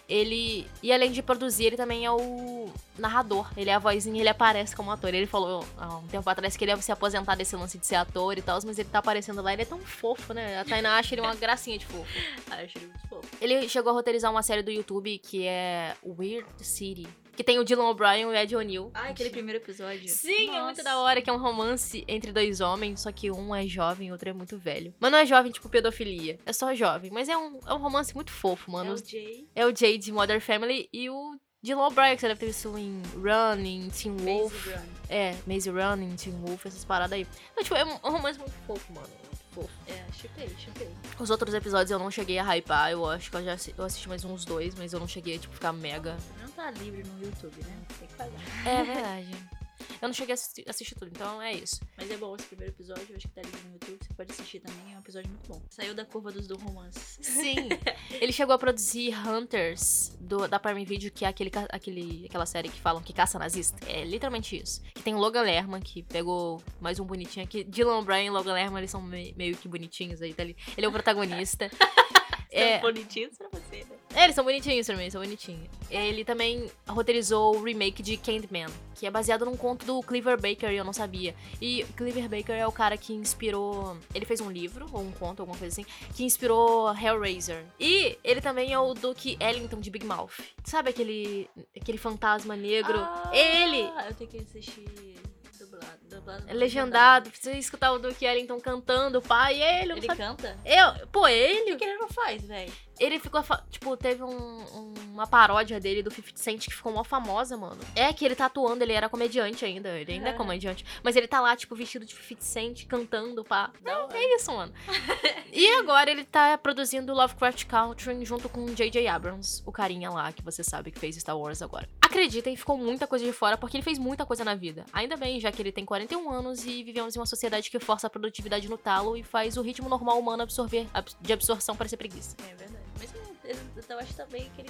Ele. 0.09 0.65
E 0.81 0.91
além 0.91 1.11
de 1.11 1.21
produzir, 1.21 1.65
ele 1.65 1.77
também 1.77 2.03
é 2.03 2.09
o 2.09 2.67
narrador. 2.97 3.47
Ele 3.55 3.69
é 3.69 3.75
a 3.75 3.77
vozinha, 3.77 4.19
ele 4.19 4.27
aparece 4.27 4.75
como 4.75 4.89
ator. 4.89 5.13
Ele 5.13 5.27
falou 5.27 5.63
há 5.77 5.97
um 5.97 6.07
tempo 6.07 6.27
atrás 6.27 6.57
que 6.57 6.63
ele 6.63 6.71
ia 6.71 6.81
se 6.81 6.91
aposentar 6.91 7.35
desse 7.35 7.55
lance 7.55 7.77
de 7.77 7.85
ser 7.85 7.97
ator 7.97 8.35
e 8.35 8.41
tal, 8.41 8.59
mas 8.65 8.79
ele 8.79 8.89
tá 8.89 8.97
aparecendo 8.97 9.43
lá. 9.43 9.53
Ele 9.53 9.61
é 9.61 9.65
tão 9.65 9.77
fofo, 9.77 10.33
né? 10.33 10.61
A 10.61 10.65
Tainá 10.65 10.97
acha 10.97 11.13
ele 11.13 11.21
uma 11.21 11.35
gracinha 11.35 11.77
de 11.77 11.85
fofo. 11.85 12.11
eu 12.49 12.65
achei 12.65 12.81
muito 12.81 13.07
fofo. 13.07 13.29
Ele 13.39 13.69
chegou 13.69 13.91
a 13.91 13.93
roteirizar 13.93 14.31
uma 14.31 14.41
série 14.41 14.63
do 14.63 14.71
YouTube 14.71 15.15
que 15.19 15.45
é 15.45 15.95
Weird 16.03 16.47
City. 16.57 17.07
Que 17.39 17.43
tem 17.45 17.57
o 17.57 17.63
Dylan 17.63 17.87
O'Brien 17.87 18.23
e 18.23 18.25
o 18.25 18.33
Ed 18.35 18.53
O'Neill. 18.53 18.91
Ah, 18.93 19.03
aquele 19.07 19.29
primeiro 19.29 19.63
episódio. 19.63 20.09
Sim, 20.09 20.49
é 20.49 20.61
muito 20.61 20.79
Nossa. 20.79 20.83
da 20.83 20.99
hora, 20.99 21.21
que 21.21 21.29
é 21.29 21.31
um 21.31 21.37
romance 21.37 22.03
entre 22.05 22.33
dois 22.33 22.59
homens, 22.59 22.99
só 22.99 23.13
que 23.13 23.31
um 23.31 23.55
é 23.55 23.65
jovem 23.65 24.09
e 24.09 24.11
o 24.11 24.13
outro 24.13 24.27
é 24.27 24.33
muito 24.33 24.57
velho. 24.57 24.93
Mas 24.99 25.09
não 25.09 25.19
é 25.19 25.25
jovem, 25.25 25.49
tipo 25.49 25.69
pedofilia. 25.69 26.37
É 26.45 26.51
só 26.51 26.75
jovem. 26.75 27.09
Mas 27.11 27.29
é 27.29 27.37
um, 27.37 27.61
é 27.65 27.73
um 27.73 27.77
romance 27.77 28.13
muito 28.13 28.29
fofo, 28.29 28.69
mano. 28.69 28.89
É 28.89 28.93
o 28.93 28.97
Jay, 28.97 29.47
É 29.55 29.65
o 29.65 29.73
Jay 29.73 29.97
de 29.97 30.11
Mother 30.11 30.41
Family 30.41 30.89
e 30.91 31.09
o 31.09 31.39
Dylan 31.63 31.87
O'Brien, 31.87 32.15
que 32.15 32.19
você 32.19 32.27
deve 32.27 32.41
ter 32.41 32.47
visto 32.47 32.77
em 32.77 33.01
Running, 33.15 33.89
Teen 33.89 34.17
Wolf. 34.17 34.53
Maze 34.65 34.75
Run. 34.75 34.85
É, 35.07 35.35
Maze 35.47 35.69
Running, 35.69 36.15
Teen 36.17 36.35
Wolf, 36.45 36.65
essas 36.65 36.83
paradas 36.83 37.13
aí. 37.13 37.25
Então, 37.53 37.63
tipo, 37.63 37.75
é 37.77 37.85
um 37.85 37.93
um 38.03 38.11
romance 38.11 38.37
muito 38.37 38.51
fofo, 38.67 38.91
mano. 38.91 39.07
Fofo. 39.51 39.69
É, 39.87 40.03
chipei, 40.13 40.49
chipei. 40.57 40.89
Os 41.19 41.29
outros 41.29 41.53
episódios 41.53 41.89
eu 41.91 41.99
não 41.99 42.11
cheguei 42.11 42.37
a 42.37 42.43
hypar, 42.43 42.91
eu 42.91 43.05
acho 43.05 43.29
que 43.29 43.37
eu 43.37 43.43
já 43.43 43.57
eu 43.77 43.83
assisti 43.83 44.07
mais 44.07 44.23
uns 44.23 44.45
dois, 44.45 44.75
mas 44.75 44.93
eu 44.93 44.99
não 44.99 45.07
cheguei 45.07 45.35
a, 45.35 45.39
tipo, 45.39 45.53
ficar 45.53 45.73
mega. 45.73 46.17
Não 46.41 46.49
tá 46.49 46.71
livre 46.71 47.03
no 47.03 47.23
YouTube, 47.23 47.61
né? 47.63 47.77
Tem 47.97 48.07
que 48.07 48.13
pagar. 48.13 48.67
É 48.67 48.83
verdade. 48.85 49.58
Eu 50.01 50.07
não 50.07 50.13
cheguei 50.13 50.33
a 50.33 50.35
assistir, 50.35 50.63
assistir 50.67 50.95
tudo, 50.95 51.07
então 51.13 51.41
é 51.41 51.53
isso. 51.53 51.79
Mas 51.97 52.09
é 52.09 52.17
bom 52.17 52.35
esse 52.35 52.45
primeiro 52.45 52.73
episódio, 52.73 53.05
eu 53.09 53.15
acho 53.17 53.27
que 53.27 53.33
tá 53.33 53.41
livre 53.41 53.61
no 53.67 53.73
YouTube, 53.73 53.97
você 54.01 54.13
pode 54.13 54.31
assistir 54.31 54.59
também, 54.59 54.93
é 54.93 54.97
um 54.97 54.99
episódio 54.99 55.29
muito 55.29 55.47
bom. 55.47 55.61
Saiu 55.69 55.93
da 55.93 56.05
curva 56.05 56.31
dos 56.31 56.47
do 56.47 56.57
romances. 56.57 57.17
Sim. 57.21 57.69
Ele 58.19 58.31
chegou 58.31 58.53
a 58.55 58.57
produzir 58.57 59.13
Hunters 59.27 60.11
do, 60.19 60.47
da 60.47 60.59
Prime 60.59 60.85
Video, 60.85 61.11
que 61.11 61.25
é 61.25 61.27
aquele, 61.27 61.51
aquele, 61.69 62.25
aquela 62.27 62.45
série 62.45 62.69
que 62.69 62.79
falam 62.79 63.01
que 63.01 63.13
caça 63.13 63.37
nazista. 63.39 63.77
É 63.89 64.03
literalmente 64.03 64.55
isso. 64.61 64.81
Que 64.93 65.01
tem 65.03 65.13
o 65.15 65.17
Logan 65.17 65.41
Lerman, 65.41 65.81
que 65.81 66.03
pegou 66.03 66.61
mais 66.79 66.99
um 66.99 67.05
bonitinho 67.05 67.45
aqui. 67.45 67.63
Dylan 67.63 67.97
O'Brien 67.99 68.27
e 68.27 68.29
Logan 68.29 68.53
Lerman, 68.53 68.79
eles 68.79 68.91
são 68.91 69.01
me- 69.01 69.33
meio 69.37 69.55
que 69.57 69.67
bonitinhos 69.67 70.21
aí, 70.21 70.33
tá 70.33 70.43
ali. 70.43 70.55
Ele 70.77 70.85
é 70.85 70.89
o 70.89 70.91
protagonista. 70.91 71.69
É 72.59 72.73
é, 72.73 72.79
bonitinho 72.79 73.29
pra 73.37 73.47
você, 73.49 73.85
né? 73.85 73.95
é, 74.15 74.23
eles 74.23 74.35
são 74.35 74.43
bonitinhos 74.43 74.87
pra 74.87 74.97
mim, 74.97 75.09
são 75.09 75.21
bonitinhos. 75.21 75.69
Ele 75.89 76.25
também 76.25 76.69
roteirizou 76.87 77.55
o 77.55 77.63
remake 77.63 78.01
de 78.01 78.17
Candyman, 78.17 78.67
que 78.95 79.05
é 79.05 79.11
baseado 79.11 79.45
num 79.45 79.55
conto 79.55 79.85
do 79.85 80.01
Cleaver 80.01 80.35
Baker, 80.41 80.71
e 80.71 80.77
eu 80.77 80.83
não 80.83 80.91
sabia. 80.91 81.35
E 81.61 81.85
Cleaver 81.95 82.27
Baker 82.27 82.55
é 82.55 82.65
o 82.65 82.71
cara 82.71 82.97
que 82.97 83.13
inspirou. 83.13 83.95
Ele 84.15 84.25
fez 84.25 84.41
um 84.41 84.49
livro, 84.49 84.87
ou 84.91 85.01
um 85.01 85.11
conto, 85.11 85.41
alguma 85.41 85.57
coisa 85.57 85.79
assim, 85.79 85.89
que 86.15 86.23
inspirou 86.23 86.91
Hellraiser. 86.91 87.63
E 87.79 88.17
ele 88.23 88.41
também 88.41 88.73
é 88.73 88.79
o 88.79 88.95
Duke 88.95 89.37
Ellington 89.39 89.79
de 89.79 89.91
Big 89.91 90.05
Mouth. 90.05 90.31
Sabe 90.63 90.89
aquele, 90.89 91.47
aquele 91.79 91.99
fantasma 91.99 92.55
negro? 92.55 92.97
Ah, 92.97 93.31
Ele! 93.31 93.81
Eu 94.07 94.15
tenho 94.15 94.29
que 94.29 94.37
assistir 94.37 95.19
dublado. 95.59 96.08
Dublado 96.19 96.43
É 96.47 96.53
legendado, 96.53 97.29
precisa 97.29 97.57
escutar 97.57 97.91
o 97.91 97.99
Duke 97.99 98.25
Ellington 98.25 98.59
cantando, 98.59 99.21
pai, 99.21 99.61
ele, 99.61 99.89
não 99.89 99.97
Ele 99.97 100.05
sabe. 100.07 100.17
canta? 100.19 100.57
Eu, 100.65 101.07
pô, 101.07 101.21
O 101.21 101.27
ele, 101.27 101.71
que, 101.71 101.77
que 101.77 101.83
ele 101.85 101.97
não 101.97 102.09
faz, 102.09 102.43
velho? 102.43 102.71
Ele 102.99 103.17
ficou. 103.17 103.41
Tipo, 103.69 103.95
teve 103.95 104.21
um- 104.23 104.27
um- 104.27 104.93
uma 105.13 105.25
paródia 105.25 105.79
dele 105.79 106.03
do 106.03 106.11
50 106.11 106.37
Cent 106.37 106.65
que 106.67 106.75
ficou 106.75 106.91
mó 106.91 107.01
famosa, 107.01 107.55
mano. 107.55 107.79
É 107.95 108.11
que 108.11 108.25
ele 108.25 108.35
tá 108.35 108.47
atuando, 108.47 108.83
ele 108.83 108.91
era 108.91 109.07
comediante 109.07 109.63
ainda. 109.63 109.87
Ele 109.97 110.11
ainda 110.11 110.27
é 110.27 110.31
É. 110.31 110.35
comediante. 110.35 110.85
Mas 111.01 111.15
ele 111.15 111.25
tá 111.25 111.39
lá, 111.39 111.55
tipo, 111.55 111.73
vestido 111.75 112.05
de 112.05 112.11
50 112.13 112.41
Cent, 112.43 112.85
cantando, 112.87 113.41
pá. 113.45 113.71
Hora. 113.85 114.09
É, 114.13 114.17
é 114.17 114.35
isso, 114.35 114.51
mano. 114.51 114.73
e 115.53 115.75
agora 115.75 116.11
ele 116.11 116.25
tá 116.25 116.57
produzindo 116.57 117.13
Lovecraft 117.13 117.65
Country 117.67 118.25
junto 118.25 118.49
com 118.49 118.65
J.J. 118.73 119.07
Abrams, 119.07 119.63
o 119.65 119.71
carinha 119.71 120.09
lá 120.09 120.33
que 120.33 120.43
você 120.43 120.61
sabe 120.61 120.91
que 120.91 120.99
fez 120.99 121.15
Star 121.15 121.37
Wars 121.37 121.61
agora. 121.61 121.87
Acreditem, 122.01 122.57
ficou 122.57 122.77
muita 122.77 123.07
coisa 123.07 123.23
de 123.23 123.31
fora 123.31 123.57
porque 123.57 123.77
ele 123.77 123.83
fez 123.83 123.97
muita 123.97 124.25
coisa 124.25 124.43
na 124.43 124.55
vida. 124.55 124.85
Ainda 124.91 125.15
bem, 125.15 125.39
já 125.39 125.51
que 125.53 125.61
ele 125.61 125.71
tem 125.71 125.85
41 126.09 126.31
anos 126.31 126.65
e 126.65 126.83
vivemos 126.83 127.15
em 127.15 127.19
uma 127.19 127.25
sociedade 127.25 127.69
que 127.69 127.79
força 127.79 128.07
a 128.07 128.09
produtividade 128.09 128.67
no 128.67 128.77
talo 128.77 129.15
e 129.15 129.23
faz 129.23 129.57
o 129.57 129.61
ritmo 129.61 129.87
normal 129.87 130.19
humano 130.19 130.41
absorver 130.43 130.87
abs- 130.93 131.15
de 131.21 131.31
absorção 131.33 131.75
parecer 131.75 131.97
preguiça. 131.97 132.35
É 132.49 132.55
verdade. 132.55 132.83
Mas 132.97 133.13
eu, 133.13 133.21
eu, 133.45 133.83
eu 133.89 133.99
acho 133.99 134.13
também 134.15 134.49
que 134.55 134.61
ele, 134.61 134.69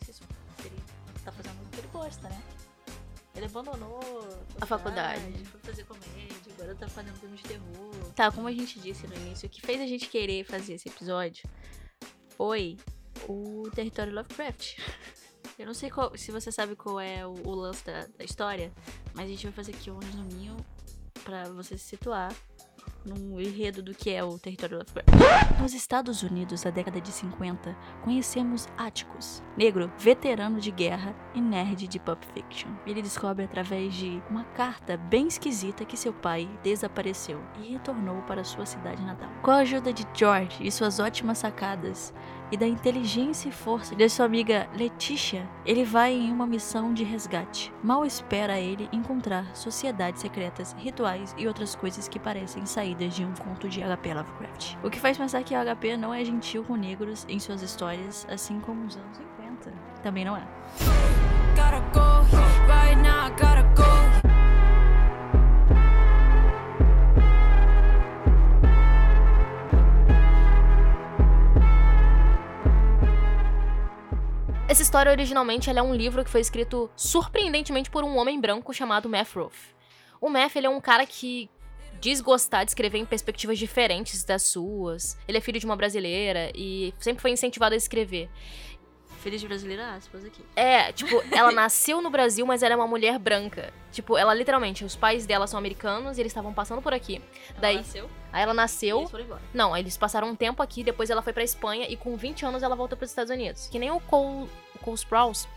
que 0.00 0.66
ele 0.68 0.76
tá 1.24 1.32
fazendo 1.32 1.60
o 1.62 1.68
que 1.70 1.78
ele 1.80 1.88
gosta, 1.92 2.28
né? 2.28 2.40
Ele 3.34 3.46
abandonou 3.46 4.00
A 4.60 4.64
faculdade. 4.64 5.20
Foi 5.44 5.60
fazer 5.60 5.84
comédia, 5.84 6.52
agora 6.54 6.74
tá 6.74 6.88
fazendo 6.88 7.18
filme 7.18 7.36
de 7.36 7.42
terror. 7.42 7.94
Tá, 8.14 8.30
como 8.32 8.48
a 8.48 8.52
gente 8.52 8.78
disse 8.80 9.06
no 9.06 9.14
início, 9.14 9.46
o 9.46 9.50
que 9.50 9.60
fez 9.60 9.80
a 9.80 9.86
gente 9.86 10.08
querer 10.08 10.44
fazer 10.44 10.74
esse 10.74 10.88
episódio 10.88 11.46
foi 12.36 12.76
o 13.28 13.68
território 13.74 14.14
Lovecraft. 14.14 14.78
Eu 15.58 15.64
não 15.66 15.74
sei 15.74 15.90
qual- 15.90 16.16
se 16.16 16.30
você 16.30 16.52
sabe 16.52 16.76
qual 16.76 17.00
é 17.00 17.26
o, 17.26 17.32
o 17.46 17.54
lance 17.54 17.82
da, 17.84 18.06
da 18.18 18.24
história, 18.24 18.70
mas 19.14 19.24
a 19.26 19.28
gente 19.28 19.44
vai 19.44 19.52
fazer 19.52 19.72
aqui 19.72 19.90
um 19.90 19.98
resuminho 19.98 20.54
pra 21.26 21.42
você 21.50 21.76
se 21.76 21.84
situar 21.84 22.32
no 23.04 23.40
enredo 23.40 23.82
do 23.82 23.92
que 23.92 24.10
é 24.10 24.22
o 24.22 24.38
território 24.38 24.78
Lovecraft. 24.78 25.60
Nos 25.60 25.74
Estados 25.74 26.22
Unidos, 26.22 26.62
da 26.62 26.70
década 26.70 27.00
de 27.00 27.10
50, 27.10 27.76
conhecemos 28.02 28.68
Atticus, 28.76 29.42
negro, 29.56 29.90
veterano 29.98 30.60
de 30.60 30.70
guerra 30.70 31.14
e 31.34 31.40
nerd 31.40 31.88
de 31.88 31.98
Pulp 31.98 32.22
Fiction. 32.32 32.70
Ele 32.86 33.02
descobre 33.02 33.44
através 33.44 33.94
de 33.94 34.22
uma 34.30 34.44
carta 34.44 34.96
bem 34.96 35.26
esquisita 35.26 35.84
que 35.84 35.96
seu 35.96 36.12
pai 36.12 36.48
desapareceu 36.62 37.42
e 37.60 37.72
retornou 37.72 38.22
para 38.22 38.44
sua 38.44 38.66
cidade 38.66 39.02
natal. 39.02 39.30
Com 39.42 39.50
a 39.50 39.58
ajuda 39.58 39.92
de 39.92 40.06
George 40.14 40.58
e 40.60 40.70
suas 40.70 41.00
ótimas 41.00 41.38
sacadas, 41.38 42.14
e 42.50 42.56
da 42.56 42.66
inteligência 42.66 43.48
e 43.48 43.52
força 43.52 43.94
de 43.94 44.08
sua 44.08 44.26
amiga 44.26 44.68
Letitia, 44.76 45.48
ele 45.64 45.84
vai 45.84 46.12
em 46.12 46.32
uma 46.32 46.46
missão 46.46 46.92
de 46.92 47.04
resgate. 47.04 47.72
Mal 47.82 48.04
espera 48.04 48.58
ele 48.58 48.88
encontrar 48.92 49.54
sociedades 49.54 50.20
secretas, 50.20 50.74
rituais 50.78 51.34
e 51.36 51.46
outras 51.46 51.74
coisas 51.74 52.08
que 52.08 52.18
parecem 52.18 52.64
saídas 52.66 53.14
de 53.14 53.24
um 53.24 53.32
conto 53.34 53.68
de 53.68 53.82
H.P. 53.82 54.14
Lovecraft. 54.14 54.76
O 54.82 54.90
que 54.90 55.00
faz 55.00 55.16
pensar 55.16 55.42
que 55.42 55.54
H.P. 55.54 55.96
não 55.96 56.12
é 56.12 56.24
gentil 56.24 56.64
com 56.64 56.76
negros 56.76 57.26
em 57.28 57.38
suas 57.38 57.62
histórias, 57.62 58.26
assim 58.30 58.60
como 58.60 58.84
os 58.84 58.96
anos 58.96 59.16
50. 59.16 59.72
Também 60.02 60.24
não 60.24 60.36
é. 60.36 60.46
Essa 63.66 63.95
história 74.86 75.10
originalmente 75.10 75.68
é 75.68 75.82
um 75.82 75.92
livro 75.92 76.24
que 76.24 76.30
foi 76.30 76.40
escrito 76.40 76.88
surpreendentemente 76.94 77.90
por 77.90 78.04
um 78.04 78.16
homem 78.16 78.40
branco 78.40 78.72
chamado 78.72 79.08
Matt 79.08 79.34
Ruff. 79.34 79.74
O 80.20 80.28
ele 80.54 80.66
é 80.68 80.70
um 80.70 80.80
cara 80.80 81.04
que 81.04 81.50
diz 82.00 82.20
gostar 82.20 82.62
de 82.62 82.70
escrever 82.70 82.98
em 82.98 83.04
perspectivas 83.04 83.58
diferentes 83.58 84.22
das 84.22 84.44
suas. 84.44 85.18
Ele 85.26 85.38
é 85.38 85.40
filho 85.40 85.58
de 85.58 85.66
uma 85.66 85.74
brasileira 85.74 86.52
e 86.54 86.94
sempre 87.00 87.20
foi 87.20 87.32
incentivado 87.32 87.74
a 87.74 87.76
escrever. 87.76 88.30
Filho 89.22 89.36
de 89.36 89.48
brasileira, 89.48 89.94
aspas 89.94 90.24
aqui. 90.24 90.40
É, 90.54 90.92
tipo, 90.92 91.20
ela 91.32 91.50
nasceu 91.50 92.00
no 92.00 92.08
Brasil, 92.08 92.46
mas 92.46 92.62
ela 92.62 92.74
é 92.74 92.76
uma 92.76 92.86
mulher 92.86 93.18
branca. 93.18 93.74
Tipo, 93.90 94.16
ela 94.16 94.32
literalmente, 94.34 94.84
os 94.84 94.94
pais 94.94 95.26
dela 95.26 95.48
são 95.48 95.58
americanos 95.58 96.16
e 96.16 96.20
eles 96.20 96.30
estavam 96.30 96.54
passando 96.54 96.80
por 96.80 96.94
aqui. 96.94 97.20
Ela 97.50 97.60
Daí, 97.60 97.76
nasceu 97.78 98.08
aí 98.36 98.42
ela 98.42 98.54
nasceu. 98.54 98.98
eles 98.98 99.10
foram 99.10 99.24
embora. 99.24 99.40
Não, 99.54 99.76
eles 99.76 99.96
passaram 99.96 100.28
um 100.28 100.34
tempo 100.36 100.62
aqui, 100.62 100.84
depois 100.84 101.10
ela 101.10 101.22
foi 101.22 101.32
pra 101.32 101.42
Espanha 101.42 101.86
e 101.88 101.96
com 101.96 102.16
20 102.16 102.44
anos 102.44 102.62
ela 102.62 102.76
voltou 102.76 102.96
pros 102.96 103.10
Estados 103.10 103.30
Unidos. 103.30 103.68
Que 103.68 103.78
nem 103.78 103.90
o 103.90 103.98
Cole, 104.00 104.48
o 104.74 104.78
Cole 104.80 104.96
Sprouse, 104.96 105.48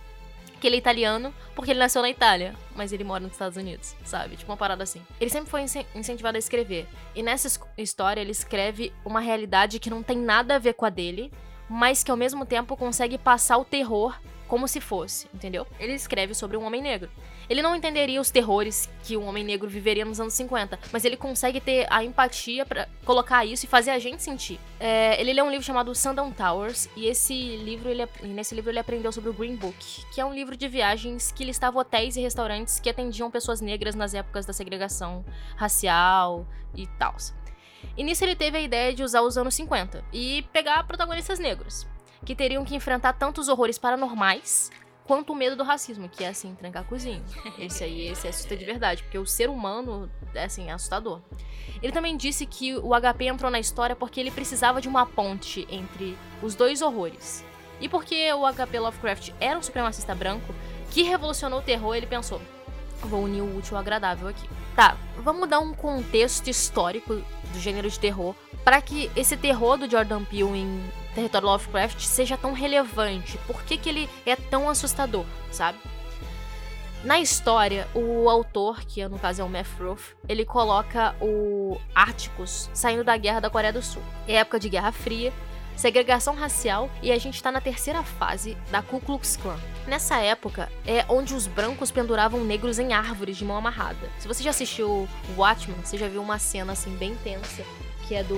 que 0.60 0.68
ele 0.68 0.76
é 0.76 0.80
italiano 0.80 1.34
porque 1.56 1.72
ele 1.72 1.80
nasceu 1.80 2.02
na 2.02 2.10
Itália, 2.10 2.54
mas 2.76 2.92
ele 2.92 3.04
mora 3.04 3.22
nos 3.22 3.32
Estados 3.34 3.58
Unidos, 3.58 3.96
sabe? 4.04 4.36
Tipo 4.36 4.52
uma 4.52 4.58
parada 4.58 4.84
assim. 4.84 5.02
Ele 5.20 5.30
sempre 5.30 5.50
foi 5.50 5.62
incen- 5.62 5.86
incentivado 5.96 6.36
a 6.36 6.40
escrever. 6.40 6.88
E 7.16 7.22
nessa 7.24 7.48
es- 7.48 7.60
história 7.78 8.20
ele 8.22 8.32
escreve 8.32 8.92
uma 9.06 9.20
realidade 9.20 9.80
que 9.80 9.90
não 9.90 10.02
tem 10.04 10.18
nada 10.18 10.56
a 10.56 10.60
ver 10.60 10.74
com 10.74 10.86
a 10.86 10.90
dele, 10.90 11.32
mas 11.70 12.04
que 12.04 12.12
ao 12.12 12.18
mesmo 12.18 12.46
tempo 12.46 12.76
consegue 12.76 13.18
passar 13.18 13.58
o 13.58 13.64
terror 13.66 14.18
como 14.50 14.68
se 14.68 14.82
fosse, 14.82 15.28
entendeu? 15.32 15.66
Ele 15.80 15.94
escreve 15.94 16.34
sobre 16.34 16.58
um 16.58 16.66
homem 16.66 16.82
negro. 16.82 17.10
Ele 17.48 17.62
não 17.62 17.76
entenderia 17.76 18.20
os 18.20 18.32
terrores 18.32 18.90
que 19.04 19.16
um 19.16 19.28
homem 19.28 19.44
negro 19.44 19.70
viveria 19.70 20.04
nos 20.04 20.20
anos 20.20 20.34
50, 20.34 20.80
mas 20.92 21.06
ele 21.06 21.16
consegue 21.16 21.62
ter 21.62 21.86
a 21.90 22.04
empatia 22.04 22.66
pra 22.66 22.88
colocar 23.06 23.46
isso 23.46 23.66
e 23.66 23.70
fazer 23.70 23.92
a 23.92 24.00
gente 24.00 24.24
sentir. 24.24 24.60
É, 24.80 25.22
ele 25.22 25.34
lê 25.34 25.42
um 25.42 25.52
livro 25.52 25.64
chamado 25.64 25.94
Sundown 25.94 26.32
Towers 26.32 26.90
e 26.96 27.06
esse 27.06 27.58
livro 27.58 27.90
ele, 27.90 28.08
nesse 28.24 28.56
livro 28.56 28.72
ele 28.72 28.80
aprendeu 28.80 29.12
sobre 29.12 29.30
o 29.30 29.34
Green 29.34 29.56
Book, 29.56 30.04
que 30.12 30.20
é 30.20 30.26
um 30.26 30.34
livro 30.34 30.58
de 30.58 30.68
viagens 30.68 31.32
que 31.32 31.46
listava 31.46 31.80
hotéis 31.80 32.18
e 32.18 32.22
restaurantes 32.22 32.80
que 32.80 32.90
atendiam 32.90 33.30
pessoas 33.30 33.62
negras 33.62 33.94
nas 33.94 34.16
épocas 34.16 34.48
da 34.48 34.54
segregação 34.54 35.24
racial 35.56 36.48
e 36.76 36.88
tal. 36.98 37.16
E 37.96 38.04
nisso 38.04 38.24
ele 38.24 38.36
teve 38.36 38.58
a 38.58 38.62
ideia 38.62 38.94
de 38.94 39.04
usar 39.04 39.22
os 39.22 39.38
anos 39.38 39.54
50 39.54 40.04
e 40.12 40.44
pegar 40.52 40.84
protagonistas 40.86 41.38
negros, 41.38 41.86
que 42.26 42.36
teriam 42.36 42.66
que 42.66 42.76
enfrentar 42.76 43.14
tanto 43.14 43.42
os 43.42 43.48
horrores 43.48 43.78
paranormais 43.78 44.72
quanto 45.10 45.34
o 45.34 45.36
medo 45.36 45.56
do 45.56 45.64
racismo, 45.64 46.08
que 46.08 46.24
é 46.24 46.28
assim, 46.28 46.54
trancar 46.54 46.84
cozinho. 46.84 47.24
Esse 47.58 47.84
aí, 47.84 48.08
esse 48.08 48.28
assusta 48.28 48.56
de 48.56 48.64
verdade, 48.64 49.02
porque 49.02 49.18
o 49.18 49.26
ser 49.26 49.50
humano 49.50 50.08
é 50.36 50.44
assim, 50.44 50.70
é 50.70 50.72
assustador. 50.72 51.20
Ele 51.82 51.92
também 51.92 52.16
disse 52.16 52.46
que 52.46 52.76
o 52.76 52.92
HP 52.94 53.26
entrou 53.26 53.50
na 53.50 53.60
história 53.60 53.96
porque 53.96 54.20
ele 54.20 54.30
precisava 54.30 54.80
de 54.80 54.88
uma 54.88 55.08
ponte 55.08 55.68
entre 55.70 56.16
os 56.44 56.54
dois 56.54 56.84
horrores. 56.84 57.44
E 57.82 57.90
porque 57.90 58.32
o 58.34 58.46
HP 58.54 58.80
Lovecraft 58.80 59.32
era 59.40 59.58
um 59.58 59.64
supremacista 59.64 60.14
branco 60.14 60.54
que 60.92 61.02
revolucionou 61.02 61.60
o 61.60 61.64
terror, 61.64 61.96
ele 61.96 62.06
pensou: 62.06 62.40
vou 63.08 63.24
unir 63.24 63.42
o 63.42 63.58
útil 63.58 63.76
ao 63.76 63.82
agradável 63.82 64.28
aqui. 64.28 64.48
Tá, 64.76 64.98
vamos 65.18 65.50
dar 65.50 65.60
um 65.60 65.74
contexto 65.74 66.50
histórico 66.50 67.16
do 67.16 67.60
gênero 67.60 67.90
de 67.90 68.00
terror 68.00 68.36
para 68.64 68.82
que 68.82 69.10
esse 69.16 69.36
terror 69.36 69.78
do 69.78 69.90
Jordan 69.90 70.24
Peele 70.24 70.60
em 70.60 70.92
Território 71.16 71.48
Lovecraft 71.48 72.02
seja 72.02 72.38
tão 72.38 72.54
relevante. 72.54 73.38
Por 73.48 73.64
que, 73.64 73.78
que 73.78 73.90
ele 73.90 74.10
é 74.26 74.36
tão 74.36 74.70
assustador, 74.70 75.26
sabe? 75.52 75.80
Na 77.04 77.18
história, 77.18 77.88
o 77.96 78.30
autor, 78.30 78.82
que 78.82 79.06
no 79.08 79.18
caso 79.18 79.42
é 79.42 79.46
o 79.46 79.50
Matt 79.50 79.68
Ruff, 79.80 80.16
ele 80.28 80.44
coloca 80.44 81.16
o 81.22 81.80
Árticos 81.96 82.70
saindo 82.74 83.06
da 83.06 83.16
guerra 83.16 83.40
da 83.40 83.50
Coreia 83.50 83.72
do 83.72 83.82
Sul. 83.82 84.02
É 84.28 84.36
época 84.36 84.60
de 84.60 84.68
Guerra 84.68 84.92
Fria, 84.92 85.32
segregação 85.80 86.36
racial 86.36 86.90
e 87.02 87.10
a 87.10 87.18
gente 87.18 87.42
tá 87.42 87.50
na 87.50 87.62
terceira 87.62 88.04
fase 88.04 88.58
da 88.70 88.82
Ku 88.82 89.00
Klux 89.00 89.38
Klan. 89.38 89.58
Nessa 89.88 90.18
época 90.18 90.70
é 90.86 91.06
onde 91.08 91.34
os 91.34 91.48
brancos 91.48 91.90
penduravam 91.90 92.44
negros 92.44 92.80
em 92.80 92.92
árvores 92.92 93.38
de 93.38 93.46
mão 93.46 93.56
amarrada. 93.56 94.10
Se 94.20 94.28
você 94.28 94.44
já 94.44 94.50
assistiu 94.50 95.08
Watchmen, 95.38 95.80
você 95.82 95.98
já 95.98 96.10
viu 96.10 96.22
uma 96.22 96.38
cena 96.38 96.74
assim 96.74 96.94
bem 96.98 97.16
tensa, 97.24 97.64
que 98.06 98.14
é 98.14 98.24
do 98.26 98.38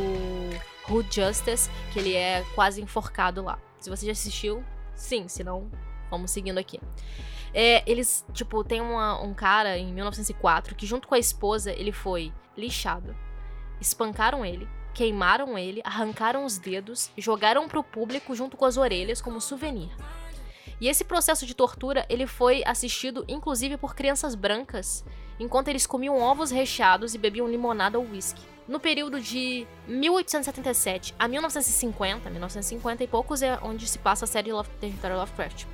Hood 0.87 1.07
Justice, 1.15 1.67
que 1.91 1.97
ele 1.97 2.15
é 2.15 2.45
quase 2.53 2.79
enforcado 2.79 3.43
lá. 3.43 3.57
Se 3.79 3.89
você 3.89 4.05
já 4.05 4.11
assistiu, 4.11 4.63
sim, 4.93 5.27
se 5.27 5.43
não, 5.43 5.67
vamos 6.11 6.29
seguindo 6.29 6.59
aqui. 6.59 6.79
É, 7.55 7.81
eles, 7.89 8.23
tipo, 8.33 8.63
tem 8.63 8.81
uma- 8.81 9.19
um 9.19 9.33
cara 9.33 9.79
em 9.79 9.91
1904 9.91 10.75
que, 10.75 10.85
junto 10.85 11.07
com 11.07 11.15
a 11.15 11.19
esposa, 11.19 11.71
ele 11.71 11.91
foi 11.91 12.31
lixado, 12.55 13.15
espancaram 13.81 14.45
ele, 14.45 14.69
queimaram 14.93 15.57
ele, 15.57 15.81
arrancaram 15.83 16.45
os 16.45 16.57
dedos, 16.57 17.09
jogaram 17.17 17.67
pro 17.67 17.83
público 17.83 18.35
junto 18.35 18.57
com 18.57 18.65
as 18.65 18.77
orelhas 18.77 19.21
como 19.21 19.39
souvenir. 19.41 19.89
E 20.79 20.87
esse 20.87 21.03
processo 21.03 21.45
de 21.45 21.53
tortura, 21.53 22.05
ele 22.09 22.25
foi 22.25 22.63
assistido 22.65 23.23
inclusive 23.27 23.77
por 23.77 23.93
crianças 23.95 24.33
brancas, 24.35 25.05
enquanto 25.39 25.67
eles 25.67 25.85
comiam 25.87 26.19
ovos 26.19 26.51
recheados 26.51 27.13
e 27.13 27.17
bebiam 27.17 27.47
limonada 27.47 27.97
ou 27.99 28.05
whisky. 28.09 28.41
No 28.67 28.79
período 28.79 29.19
de 29.19 29.67
1877 29.87 31.13
a 31.19 31.27
1950, 31.27 32.29
1950 32.29 33.03
e 33.03 33.07
poucos 33.07 33.41
é 33.41 33.57
onde 33.61 33.87
se 33.87 33.97
passa 33.99 34.25
a 34.25 34.27
série 34.27 34.51
Love, 34.51 34.69
Território 34.79 35.17
Lovecraft. 35.17 35.65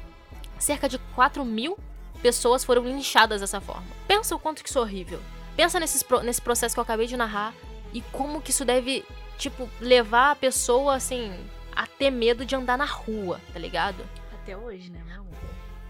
Cerca 0.57 0.89
de 0.89 0.97
4 1.15 1.43
mil 1.45 1.77
pessoas 2.21 2.63
foram 2.63 2.83
linchadas 2.83 3.41
dessa 3.41 3.62
forma. 3.62 3.86
Pensa 4.07 4.36
o 4.36 4.39
quanto 4.39 4.63
que 4.63 4.69
isso 4.69 4.79
é 4.79 4.81
horrível. 4.81 5.19
Pensa 5.55 5.79
nesses 5.79 6.01
pro- 6.01 6.21
nesse 6.21 6.41
processo 6.41 6.74
que 6.75 6.79
eu 6.79 6.83
acabei 6.83 7.07
de 7.07 7.15
narrar 7.17 7.53
e 7.94 8.01
como 8.12 8.41
que 8.41 8.51
isso 8.51 8.65
deve, 8.65 9.06
tipo, 9.38 9.70
levar 9.79 10.32
a 10.32 10.36
pessoa, 10.36 10.96
assim, 10.96 11.34
a 11.75 11.86
ter 11.86 12.10
medo 12.10 12.46
de 12.46 12.56
andar 12.56 12.77
na 12.77 12.86
rua, 12.86 13.39
tá 13.53 13.60
ligado? 13.60 14.03
Até 14.34 14.56
hoje, 14.58 14.89
né, 14.91 15.01
meu 15.06 15.22
amor? 15.22 15.34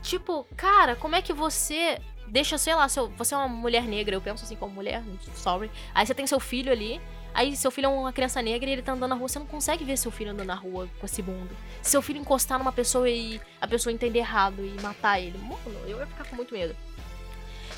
Tipo, 0.01 0.45
cara, 0.55 0.95
como 0.95 1.15
é 1.15 1.21
que 1.21 1.33
você 1.33 1.99
deixa, 2.27 2.57
sei 2.57 2.75
lá, 2.75 2.87
seu, 2.89 3.09
você 3.09 3.33
é 3.33 3.37
uma 3.37 3.47
mulher 3.47 3.83
negra, 3.83 4.15
eu 4.15 4.21
penso 4.21 4.43
assim 4.43 4.55
como 4.55 4.73
mulher, 4.73 5.03
sorry. 5.35 5.71
Aí 5.93 6.05
você 6.05 6.13
tem 6.13 6.27
seu 6.27 6.39
filho 6.39 6.71
ali, 6.71 7.01
aí 7.33 7.55
seu 7.55 7.71
filho 7.71 7.85
é 7.85 7.89
uma 7.89 8.13
criança 8.13 8.41
negra 8.41 8.69
e 8.69 8.73
ele 8.73 8.81
tá 8.81 8.91
andando 8.93 9.09
na 9.09 9.15
rua, 9.15 9.27
você 9.27 9.39
não 9.39 9.45
consegue 9.45 9.83
ver 9.83 9.97
seu 9.97 10.11
filho 10.11 10.31
andando 10.31 10.47
na 10.47 10.55
rua 10.55 10.87
com 10.99 11.05
esse 11.05 11.23
mundo. 11.23 11.55
Se 11.81 11.91
seu 11.91 12.01
filho 12.01 12.19
encostar 12.19 12.59
numa 12.59 12.71
pessoa 12.71 13.09
e 13.09 13.39
a 13.61 13.67
pessoa 13.67 13.93
entender 13.93 14.19
errado 14.19 14.63
e 14.63 14.81
matar 14.81 15.19
ele, 15.19 15.37
mano, 15.37 15.79
eu 15.87 15.99
ia 15.99 16.07
ficar 16.07 16.25
com 16.25 16.35
muito 16.35 16.53
medo. 16.53 16.75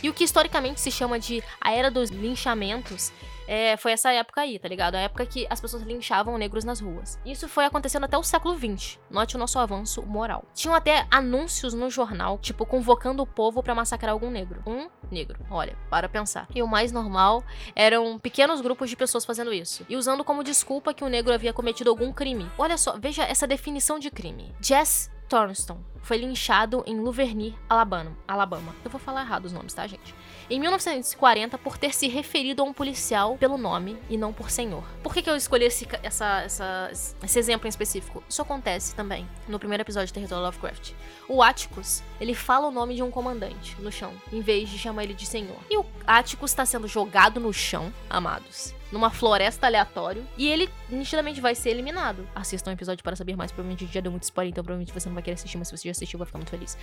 E 0.01 0.09
o 0.09 0.13
que 0.13 0.23
historicamente 0.23 0.79
se 0.79 0.91
chama 0.91 1.19
de 1.19 1.43
a 1.59 1.71
era 1.71 1.89
dos 1.89 2.09
linchamentos 2.09 3.11
é, 3.51 3.75
foi 3.77 3.93
essa 3.93 4.11
época 4.11 4.41
aí, 4.41 4.59
tá 4.59 4.67
ligado? 4.67 4.93
A 4.93 4.99
época 4.99 5.25
que 5.25 5.47
as 5.49 5.59
pessoas 5.59 5.81
linchavam 5.81 6.37
negros 6.37 6.63
nas 6.63 6.79
ruas. 6.79 7.19
Isso 7.25 7.47
foi 7.47 7.65
acontecendo 7.65 8.03
até 8.03 8.15
o 8.15 8.21
século 8.21 8.55
XX. 8.55 8.99
Note 9.09 9.35
o 9.35 9.39
nosso 9.39 9.57
avanço 9.57 10.03
moral. 10.03 10.45
Tinham 10.53 10.75
até 10.75 11.07
anúncios 11.09 11.73
no 11.73 11.89
jornal, 11.89 12.37
tipo, 12.37 12.63
convocando 12.63 13.23
o 13.23 13.25
povo 13.25 13.63
pra 13.63 13.73
massacrar 13.73 14.13
algum 14.13 14.29
negro. 14.29 14.61
Um 14.67 14.87
negro. 15.09 15.43
Olha, 15.49 15.75
para 15.89 16.07
pensar. 16.07 16.47
E 16.53 16.61
o 16.61 16.67
mais 16.67 16.91
normal 16.91 17.43
eram 17.75 18.19
pequenos 18.19 18.61
grupos 18.61 18.87
de 18.87 18.95
pessoas 18.95 19.25
fazendo 19.25 19.51
isso. 19.51 19.83
E 19.89 19.95
usando 19.95 20.23
como 20.23 20.43
desculpa 20.43 20.93
que 20.93 21.03
o 21.03 21.09
negro 21.09 21.33
havia 21.33 21.51
cometido 21.51 21.89
algum 21.89 22.13
crime. 22.13 22.47
Olha 22.55 22.77
só, 22.77 22.99
veja 22.99 23.23
essa 23.23 23.47
definição 23.47 23.97
de 23.97 24.11
crime. 24.11 24.53
Jess 24.61 25.09
Thornton 25.27 25.83
foi 26.01 26.17
linchado 26.17 26.83
em 26.87 26.99
Luverny, 26.99 27.55
Alabama. 27.69 28.11
Alabama. 28.27 28.75
Eu 28.83 28.89
vou 28.91 28.99
falar 28.99 29.21
errado 29.21 29.45
os 29.45 29.51
nomes, 29.53 29.73
tá, 29.73 29.85
gente? 29.87 30.13
Em 30.49 30.59
1940, 30.59 31.57
por 31.59 31.77
ter 31.77 31.93
se 31.93 32.07
referido 32.07 32.61
a 32.63 32.65
um 32.65 32.73
policial 32.73 33.37
pelo 33.37 33.57
nome 33.57 33.97
e 34.09 34.17
não 34.17 34.33
por 34.33 34.49
senhor. 34.49 34.83
Por 35.03 35.13
que, 35.13 35.21
que 35.21 35.29
eu 35.29 35.35
escolhi 35.35 35.65
esse, 35.65 35.87
essa, 36.01 36.41
essa- 36.41 36.89
esse 37.23 37.37
exemplo 37.39 37.67
em 37.67 37.69
específico? 37.69 38.23
Isso 38.27 38.41
acontece 38.41 38.95
também 38.95 39.27
no 39.47 39.59
primeiro 39.59 39.83
episódio 39.83 40.07
de 40.07 40.13
Território 40.13 40.43
Lovecraft. 40.45 40.93
O 41.27 41.43
Atticus, 41.43 42.01
ele 42.19 42.33
fala 42.33 42.67
o 42.67 42.71
nome 42.71 42.95
de 42.95 43.03
um 43.03 43.11
comandante 43.11 43.75
no 43.79 43.91
chão, 43.91 44.11
em 44.33 44.41
vez 44.41 44.69
de 44.69 44.79
chamar 44.79 45.03
ele 45.03 45.13
de 45.13 45.25
senhor. 45.27 45.57
E 45.69 45.77
o 45.77 45.85
Atticus 46.07 46.49
está 46.49 46.65
sendo 46.65 46.87
jogado 46.87 47.39
no 47.39 47.53
chão, 47.53 47.93
amados, 48.09 48.73
numa 48.91 49.11
floresta 49.11 49.67
aleatório, 49.67 50.25
e 50.35 50.47
ele 50.47 50.67
nitidamente 50.89 51.39
vai 51.39 51.53
ser 51.53 51.69
eliminado. 51.69 52.27
Assistam 52.33 52.71
o 52.71 52.73
episódio 52.73 53.03
para 53.03 53.15
saber 53.15 53.35
mais, 53.35 53.51
provavelmente 53.51 53.85
já 53.93 53.99
deu 54.01 54.11
muito 54.11 54.23
spoiler, 54.23 54.49
então 54.51 54.63
provavelmente 54.63 54.91
você 54.91 55.07
não 55.07 55.13
vai 55.13 55.21
querer 55.21 55.35
assistir, 55.35 55.57
mas 55.59 55.67
se 55.67 55.77
você 55.77 55.88
já 55.89 55.91
assistiu, 55.91 56.17
vai 56.19 56.25
ficar 56.25 56.39
muito 56.39 56.51
feliz. 56.51 56.77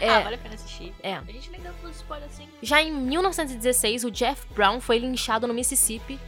É, 0.00 0.08
Ah, 0.08 0.20
vale 0.20 0.36
a 0.36 0.38
pena 0.38 0.54
assistir. 0.54 0.94
É. 1.02 1.14
A 1.14 1.22
gente 1.22 1.50
nem 1.50 1.60
spoilers 1.90 2.32
assim. 2.32 2.48
já 2.62 2.82
em 2.82 2.92
1916, 2.92 4.04
o 4.04 4.10
Jeff 4.10 4.46
Brown 4.54 4.80
foi 4.80 4.98
linchado 4.98 5.46
no 5.46 5.54
Mississippi 5.54 6.18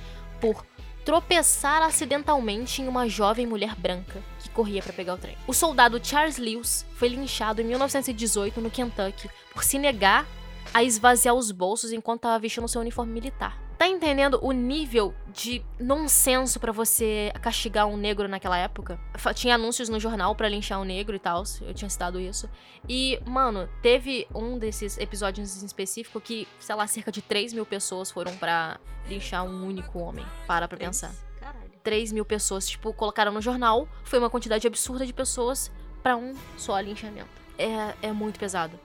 por 0.40 0.64
tropeçar 1.04 1.82
acidentalmente 1.82 2.80
em 2.80 2.88
uma 2.88 3.08
jovem 3.08 3.46
mulher 3.46 3.74
branca 3.74 4.22
que 4.40 4.48
corria 4.50 4.82
para 4.82 4.92
pegar 4.92 5.14
o 5.14 5.18
trem. 5.18 5.36
O 5.46 5.52
soldado 5.52 6.00
Charles 6.02 6.38
Lewis 6.38 6.86
foi 6.94 7.08
linchado 7.08 7.60
em 7.60 7.64
1918 7.64 8.60
no 8.60 8.70
Kentucky 8.70 9.28
por 9.52 9.64
se 9.64 9.78
negar 9.78 10.26
a 10.72 10.82
esvaziar 10.82 11.34
os 11.34 11.50
bolsos 11.50 11.92
enquanto 11.92 12.20
estava 12.20 12.38
vestindo 12.38 12.68
seu 12.68 12.80
uniforme 12.80 13.12
militar. 13.12 13.60
Tá 13.82 13.88
entendendo 13.88 14.38
o 14.40 14.52
nível 14.52 15.12
de 15.32 15.60
nonsenso 15.76 16.60
para 16.60 16.70
você 16.70 17.32
castigar 17.42 17.84
um 17.88 17.96
negro 17.96 18.28
naquela 18.28 18.56
época? 18.56 18.96
Tinha 19.34 19.56
anúncios 19.56 19.88
no 19.88 19.98
jornal 19.98 20.36
para 20.36 20.48
linchar 20.48 20.80
um 20.80 20.84
negro 20.84 21.16
e 21.16 21.18
tal, 21.18 21.42
eu 21.62 21.74
tinha 21.74 21.90
citado 21.90 22.20
isso. 22.20 22.48
E, 22.88 23.20
mano, 23.26 23.68
teve 23.82 24.28
um 24.32 24.56
desses 24.56 24.96
episódios 24.98 25.60
em 25.60 25.66
específico 25.66 26.20
que, 26.20 26.46
sei 26.60 26.76
lá, 26.76 26.86
cerca 26.86 27.10
de 27.10 27.20
3 27.20 27.52
mil 27.52 27.66
pessoas 27.66 28.08
foram 28.08 28.36
para 28.36 28.78
linchar 29.08 29.44
um 29.44 29.66
único 29.66 29.98
homem. 29.98 30.24
Para 30.46 30.68
pra 30.68 30.78
pensar. 30.78 31.12
Caralho. 31.40 31.72
3 31.82 32.12
mil 32.12 32.24
pessoas, 32.24 32.68
tipo, 32.68 32.92
colocaram 32.92 33.32
no 33.32 33.40
jornal, 33.40 33.88
foi 34.04 34.20
uma 34.20 34.30
quantidade 34.30 34.64
absurda 34.64 35.04
de 35.04 35.12
pessoas 35.12 35.72
para 36.04 36.16
um 36.16 36.36
só 36.56 36.78
linchamento. 36.78 37.30
É, 37.58 38.10
é 38.10 38.12
muito 38.12 38.38
pesado. 38.38 38.78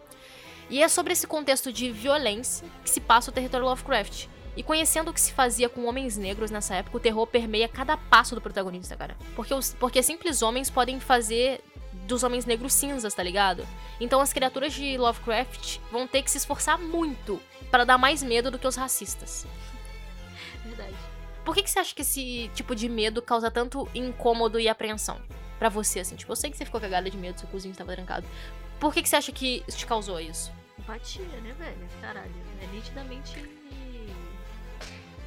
E 0.71 0.81
é 0.81 0.87
sobre 0.87 1.13
esse 1.13 1.27
contexto 1.27 1.71
de 1.71 1.91
violência 1.91 2.67
que 2.83 2.89
se 2.89 2.99
passa 2.99 3.29
o 3.29 3.33
território 3.33 3.67
Lovecraft. 3.67 4.27
E 4.57 4.63
conhecendo 4.63 5.09
o 5.11 5.13
que 5.13 5.21
se 5.21 5.31
fazia 5.31 5.69
com 5.69 5.85
homens 5.85 6.17
negros 6.17 6.51
nessa 6.51 6.75
época, 6.75 6.97
o 6.97 6.99
terror 6.99 7.25
permeia 7.27 7.67
cada 7.67 7.95
passo 7.95 8.35
do 8.35 8.41
protagonista, 8.41 8.97
cara. 8.97 9.15
Porque, 9.35 9.53
os, 9.53 9.73
porque 9.75 10.03
simples 10.03 10.41
homens 10.41 10.69
podem 10.69 10.99
fazer 10.99 11.61
dos 12.07 12.23
homens 12.23 12.45
negros 12.45 12.73
cinzas, 12.73 13.13
tá 13.13 13.21
ligado? 13.21 13.65
Então 13.99 14.19
as 14.19 14.33
criaturas 14.33 14.73
de 14.73 14.97
Lovecraft 14.97 15.79
vão 15.91 16.07
ter 16.07 16.23
que 16.23 16.31
se 16.31 16.37
esforçar 16.37 16.79
muito 16.79 17.39
para 17.69 17.85
dar 17.85 17.97
mais 17.97 18.23
medo 18.23 18.49
do 18.49 18.57
que 18.57 18.67
os 18.67 18.75
racistas. 18.75 19.45
Verdade. 20.65 20.95
Por 21.45 21.53
que, 21.53 21.63
que 21.63 21.69
você 21.69 21.79
acha 21.79 21.95
que 21.95 22.01
esse 22.01 22.49
tipo 22.53 22.75
de 22.75 22.89
medo 22.89 23.21
causa 23.21 23.51
tanto 23.51 23.87
incômodo 23.93 24.59
e 24.59 24.67
apreensão? 24.67 25.21
para 25.57 25.69
você, 25.69 25.99
assim? 25.99 26.15
Tipo, 26.15 26.31
eu 26.31 26.35
sei 26.35 26.49
que 26.49 26.57
você 26.57 26.65
ficou 26.65 26.79
cagada 26.79 27.09
de 27.09 27.17
medo, 27.17 27.39
seu 27.39 27.49
cozinho 27.49 27.71
estava 27.71 27.93
trancado. 27.93 28.25
Por 28.79 28.93
que, 28.93 29.01
que 29.01 29.09
você 29.09 29.15
acha 29.15 29.31
que 29.31 29.63
isso 29.67 29.77
te 29.77 29.85
causou 29.85 30.19
isso? 30.19 30.51
Empatia, 30.77 31.23
né, 31.23 31.53
velho? 31.57 31.89
Caralho. 31.99 32.31
É 32.61 32.67
nitidamente 32.67 33.43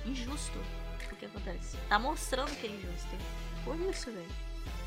injusto 0.05 0.59
o 1.11 1.17
que 1.17 1.27
acontece. 1.27 1.77
Tá 1.89 1.99
mostrando 1.99 2.55
que 2.57 2.67
é 2.67 2.71
injusto. 2.71 3.09
Por 3.65 3.79
isso, 3.81 4.11
velho. 4.11 4.27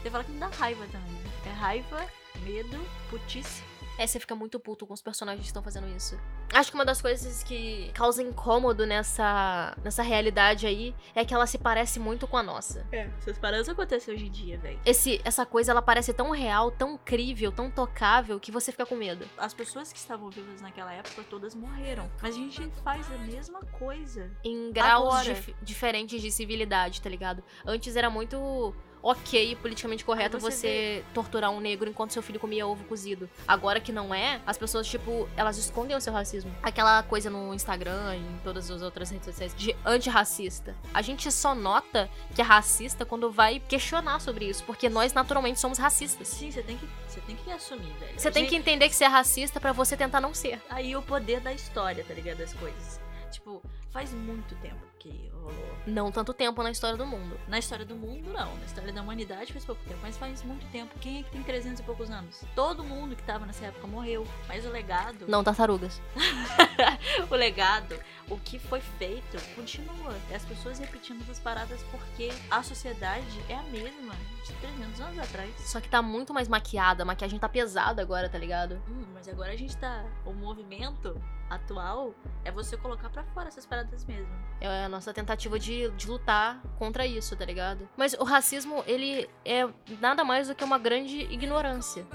Você 0.01 0.09
fala 0.09 0.23
que 0.23 0.31
me 0.31 0.39
dá 0.39 0.47
raiva 0.47 0.85
também. 0.87 1.21
É 1.45 1.51
raiva, 1.51 2.07
medo, 2.43 2.79
putice 3.09 3.63
é, 3.97 4.07
você 4.07 4.19
fica 4.19 4.35
muito 4.35 4.59
puto 4.59 4.85
com 4.85 4.93
os 4.93 5.01
personagens 5.01 5.41
que 5.41 5.47
estão 5.47 5.63
fazendo 5.63 5.87
isso. 5.87 6.19
Acho 6.53 6.71
que 6.71 6.75
uma 6.75 6.85
das 6.85 7.01
coisas 7.01 7.43
que 7.43 7.91
causa 7.93 8.21
incômodo 8.21 8.85
nessa, 8.85 9.75
nessa 9.83 10.03
realidade 10.03 10.67
aí 10.67 10.95
é 11.15 11.25
que 11.25 11.33
ela 11.33 11.47
se 11.47 11.57
parece 11.57 11.99
muito 11.99 12.27
com 12.27 12.37
a 12.37 12.43
nossa. 12.43 12.85
É, 12.91 13.09
essas 13.17 13.37
paradas 13.37 13.67
acontecem 13.69 14.13
hoje 14.13 14.27
em 14.27 14.31
dia, 14.31 14.57
velho. 14.57 14.79
Essa 14.85 15.45
coisa, 15.45 15.71
ela 15.71 15.81
parece 15.81 16.13
tão 16.13 16.31
real, 16.31 16.71
tão 16.71 16.97
crível, 16.97 17.51
tão 17.51 17.69
tocável, 17.69 18.39
que 18.39 18.51
você 18.51 18.71
fica 18.71 18.85
com 18.85 18.95
medo. 18.95 19.27
As 19.37 19.53
pessoas 19.53 19.91
que 19.91 19.99
estavam 19.99 20.29
vivas 20.29 20.61
naquela 20.61 20.93
época, 20.93 21.23
todas 21.29 21.55
morreram. 21.55 22.09
Mas 22.21 22.35
a 22.35 22.37
gente 22.37 22.69
faz 22.83 23.11
a 23.11 23.17
mesma 23.19 23.61
coisa. 23.79 24.29
Em 24.43 24.71
graus 24.71 25.23
dif 25.23 25.55
diferentes 25.61 26.21
de 26.21 26.31
civilidade, 26.31 27.01
tá 27.01 27.09
ligado? 27.09 27.43
Antes 27.65 27.95
era 27.95 28.09
muito 28.09 28.73
ok, 29.03 29.57
politicamente 29.57 30.05
correto 30.05 30.39
você, 30.39 30.55
você 30.55 31.03
torturar 31.13 31.51
um 31.51 31.59
negro 31.59 31.89
enquanto 31.89 32.13
seu 32.13 32.23
filho 32.23 32.39
comia 32.39 32.65
ovo 32.65 32.85
cozido. 32.85 33.29
Agora 33.45 33.81
que 33.81 33.91
não 33.91 34.15
é, 34.15 34.41
as 34.45 34.57
pessoas, 34.57 34.87
tipo, 34.87 35.27
elas 35.35 35.57
escondem 35.57 35.95
o 35.95 35.99
seu 35.99 36.13
racismo. 36.13 36.55
Aquela 36.63 37.03
coisa 37.03 37.29
no 37.29 37.53
Instagram 37.53 38.15
e 38.15 38.19
em 38.19 38.39
todas 38.43 38.71
as 38.71 38.81
outras 38.81 39.09
redes 39.11 39.25
sociais 39.25 39.53
de 39.53 39.75
antirracista. 39.85 40.73
A 40.93 41.01
gente 41.01 41.29
só 41.31 41.53
nota 41.53 42.09
que 42.33 42.41
é 42.41 42.45
racista 42.45 43.05
quando 43.05 43.29
vai 43.29 43.59
questionar 43.59 44.19
sobre 44.21 44.45
isso, 44.45 44.63
porque 44.63 44.87
nós 44.87 45.11
naturalmente 45.11 45.59
somos 45.59 45.77
racistas. 45.77 46.29
Sim, 46.29 46.49
você 46.49 46.63
tem 46.63 46.77
que, 46.77 46.87
você 47.05 47.19
tem 47.21 47.35
que 47.35 47.51
assumir, 47.51 47.93
velho. 47.99 48.17
Você 48.17 48.31
tem 48.31 48.47
que 48.47 48.55
entender 48.55 48.87
que 48.87 48.95
você 48.95 49.03
é 49.03 49.07
racista 49.07 49.59
para 49.59 49.73
você 49.73 49.97
tentar 49.97 50.21
não 50.21 50.33
ser. 50.33 50.61
Aí 50.69 50.95
o 50.95 51.01
poder 51.01 51.41
da 51.41 51.51
história, 51.51 52.05
tá 52.05 52.13
ligado? 52.13 52.37
Das 52.37 52.53
coisas. 52.53 53.01
Tipo, 53.31 53.61
faz 53.91 54.13
muito 54.13 54.55
tempo 54.55 54.92
que 55.03 55.29
rolou. 55.33 55.53
Não 55.85 56.09
tanto 56.11 56.33
tempo 56.33 56.63
na 56.63 56.71
história 56.71 56.95
do 56.97 57.05
mundo. 57.05 57.37
Na 57.47 57.59
história 57.59 57.85
do 57.85 57.93
mundo, 57.93 58.31
não. 58.31 58.55
Na 58.55 58.65
história 58.65 58.93
da 58.93 59.01
humanidade 59.01 59.51
faz 59.51 59.65
pouco 59.65 59.83
tempo, 59.83 59.99
mas 60.01 60.17
faz 60.17 60.41
muito 60.43 60.65
tempo. 60.71 60.97
Quem 60.99 61.19
é 61.19 61.23
que 61.23 61.29
tem 61.29 61.43
300 61.43 61.81
e 61.81 61.83
poucos 61.83 62.09
anos? 62.09 62.41
Todo 62.55 62.83
mundo 62.85 63.13
que 63.13 63.23
tava 63.23 63.45
nessa 63.45 63.65
época 63.65 63.85
morreu. 63.85 64.25
Mas 64.47 64.65
o 64.65 64.69
legado. 64.69 65.25
Não, 65.27 65.43
tartarugas. 65.43 66.01
o 67.29 67.35
legado, 67.35 67.99
o 68.29 68.37
que 68.37 68.57
foi 68.57 68.79
feito, 68.79 69.37
continua. 69.55 70.15
É 70.31 70.35
as 70.35 70.45
pessoas 70.45 70.79
repetindo 70.79 71.21
essas 71.23 71.39
paradas 71.39 71.83
porque 71.91 72.31
a 72.49 72.63
sociedade 72.63 73.43
é 73.49 73.55
a 73.55 73.63
mesma 73.63 74.15
de 74.45 74.53
300 74.53 75.01
anos 75.01 75.19
atrás. 75.19 75.53
Só 75.59 75.81
que 75.81 75.89
tá 75.89 76.01
muito 76.01 76.33
mais 76.33 76.47
maquiada. 76.47 77.03
A 77.03 77.05
maquiagem 77.05 77.37
tá 77.37 77.49
pesada 77.49 78.01
agora, 78.01 78.29
tá 78.29 78.37
ligado? 78.37 78.81
Hum, 78.87 79.03
mas 79.13 79.27
agora 79.27 79.51
a 79.51 79.57
gente 79.57 79.75
tá. 79.75 80.05
O 80.25 80.31
movimento 80.31 81.21
atual 81.49 82.13
é 82.43 82.51
você 82.51 82.77
colocar 82.77 83.09
para 83.09 83.23
fora 83.25 83.47
essas 83.47 83.65
paradas 83.65 84.05
mesmo. 84.05 84.33
É 84.59 84.87
nossa 84.93 85.13
tentativa 85.13 85.59
de, 85.59 85.89
de 85.91 86.07
lutar 86.07 86.61
contra 86.77 87.05
isso, 87.05 87.35
tá 87.35 87.43
ligado? 87.43 87.87
Mas 87.97 88.13
o 88.13 88.23
racismo, 88.23 88.83
ele 88.87 89.27
é 89.43 89.67
nada 89.99 90.23
mais 90.23 90.47
do 90.47 90.55
que 90.55 90.63
uma 90.63 90.77
grande 90.77 91.21
ignorância. 91.23 92.05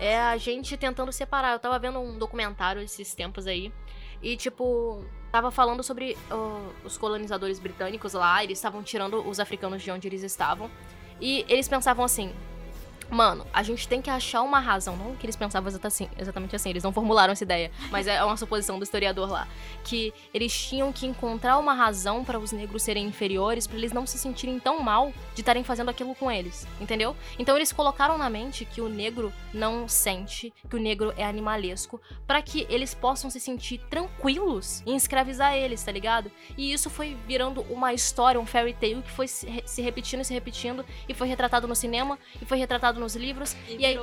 É 0.00 0.18
a 0.18 0.36
gente 0.36 0.76
tentando 0.76 1.12
separar. 1.12 1.52
Eu 1.52 1.58
tava 1.58 1.78
vendo 1.78 1.98
um 1.98 2.16
documentário 2.16 2.80
esses 2.80 3.14
tempos 3.14 3.46
aí. 3.46 3.72
E, 4.22 4.36
tipo, 4.36 5.04
tava 5.32 5.50
falando 5.50 5.82
sobre 5.82 6.16
uh, 6.30 6.72
os 6.84 6.96
colonizadores 6.96 7.58
britânicos 7.58 8.14
lá. 8.14 8.42
Eles 8.42 8.58
estavam 8.58 8.82
tirando 8.82 9.26
os 9.28 9.40
africanos 9.40 9.82
de 9.82 9.90
onde 9.90 10.06
eles 10.06 10.22
estavam. 10.22 10.70
E 11.20 11.44
eles 11.48 11.68
pensavam 11.68 12.04
assim: 12.04 12.32
Mano, 13.10 13.46
a 13.52 13.62
gente 13.62 13.88
tem 13.88 14.02
que 14.02 14.10
achar 14.10 14.42
uma 14.42 14.60
razão. 14.60 14.96
Não 14.96 15.16
que 15.16 15.24
eles 15.24 15.36
pensavam 15.36 15.72
assim, 15.82 16.08
exatamente 16.18 16.54
assim, 16.54 16.70
eles 16.70 16.82
não 16.82 16.92
formularam 16.92 17.32
essa 17.32 17.44
ideia, 17.44 17.70
mas 17.90 18.06
é 18.06 18.22
uma 18.22 18.36
suposição 18.36 18.78
do 18.78 18.82
historiador 18.82 19.30
lá. 19.30 19.48
Que 19.84 20.12
eles 20.32 20.52
tinham 20.68 20.92
que 20.92 21.06
encontrar 21.06 21.58
uma 21.58 21.72
razão 21.72 22.24
para 22.24 22.38
os 22.38 22.52
negros 22.52 22.82
serem 22.82 23.06
inferiores, 23.06 23.66
para 23.66 23.78
eles 23.78 23.92
não 23.92 24.06
se 24.06 24.18
sentirem 24.18 24.58
tão 24.58 24.80
mal 24.80 25.12
de 25.34 25.40
estarem 25.40 25.64
fazendo 25.64 25.88
aquilo 25.88 26.14
com 26.14 26.30
eles, 26.30 26.66
entendeu? 26.80 27.16
Então 27.38 27.56
eles 27.56 27.72
colocaram 27.72 28.18
na 28.18 28.28
mente 28.28 28.64
que 28.64 28.80
o 28.80 28.88
negro 28.88 29.32
não 29.52 29.88
sente, 29.88 30.52
que 30.68 30.76
o 30.76 30.78
negro 30.78 31.12
é 31.16 31.24
animalesco, 31.24 32.00
para 32.26 32.42
que 32.42 32.66
eles 32.68 32.94
possam 32.94 33.30
se 33.30 33.40
sentir 33.40 33.78
tranquilos 33.88 34.82
em 34.86 34.96
escravizar 34.96 35.54
eles, 35.54 35.82
tá 35.82 35.92
ligado? 35.92 36.30
E 36.56 36.72
isso 36.72 36.90
foi 36.90 37.16
virando 37.26 37.62
uma 37.70 37.92
história, 37.92 38.40
um 38.40 38.46
fairy 38.46 38.74
tale 38.74 39.02
que 39.02 39.10
foi 39.10 39.26
se 39.28 39.80
repetindo 39.80 40.20
e 40.20 40.24
se 40.24 40.34
repetindo, 40.34 40.84
e 41.08 41.14
foi 41.14 41.28
retratado 41.28 41.66
no 41.66 41.74
cinema, 41.74 42.18
e 42.40 42.44
foi 42.44 42.58
retratado 42.58 42.97
nos 42.98 43.16
livros. 43.16 43.54
E, 43.68 43.76
e 43.76 43.86
aí. 43.86 43.98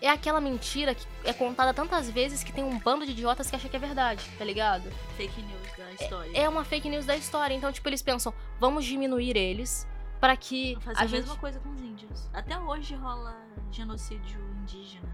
É 0.00 0.10
aquela 0.10 0.40
mentira 0.40 0.94
que 0.94 1.06
é 1.24 1.32
contada 1.32 1.72
tantas 1.72 2.10
vezes 2.10 2.44
que 2.44 2.52
tem 2.52 2.62
um 2.62 2.78
bando 2.78 3.06
de 3.06 3.12
idiotas 3.12 3.48
que 3.48 3.56
acha 3.56 3.66
que 3.66 3.76
é 3.76 3.78
verdade, 3.78 4.22
tá 4.38 4.44
ligado? 4.44 4.90
Fake 5.16 5.40
news 5.40 5.76
da 5.76 5.92
história. 5.92 6.30
É, 6.34 6.42
é 6.42 6.48
uma 6.48 6.64
fake 6.64 6.88
news 6.88 7.06
da 7.06 7.16
história. 7.16 7.54
Então, 7.54 7.72
tipo, 7.72 7.88
eles 7.88 8.02
pensam, 8.02 8.32
vamos 8.60 8.84
diminuir 8.84 9.36
eles 9.36 9.88
para 10.20 10.36
que. 10.36 10.76
Fazer 10.80 10.98
a, 10.98 11.02
a 11.02 11.06
gente... 11.06 11.20
mesma 11.20 11.36
coisa 11.36 11.58
com 11.60 11.70
os 11.70 11.80
índios. 11.80 12.28
Até 12.34 12.58
hoje 12.58 12.94
rola 12.94 13.34
genocídio 13.72 14.38
indígena 14.60 15.08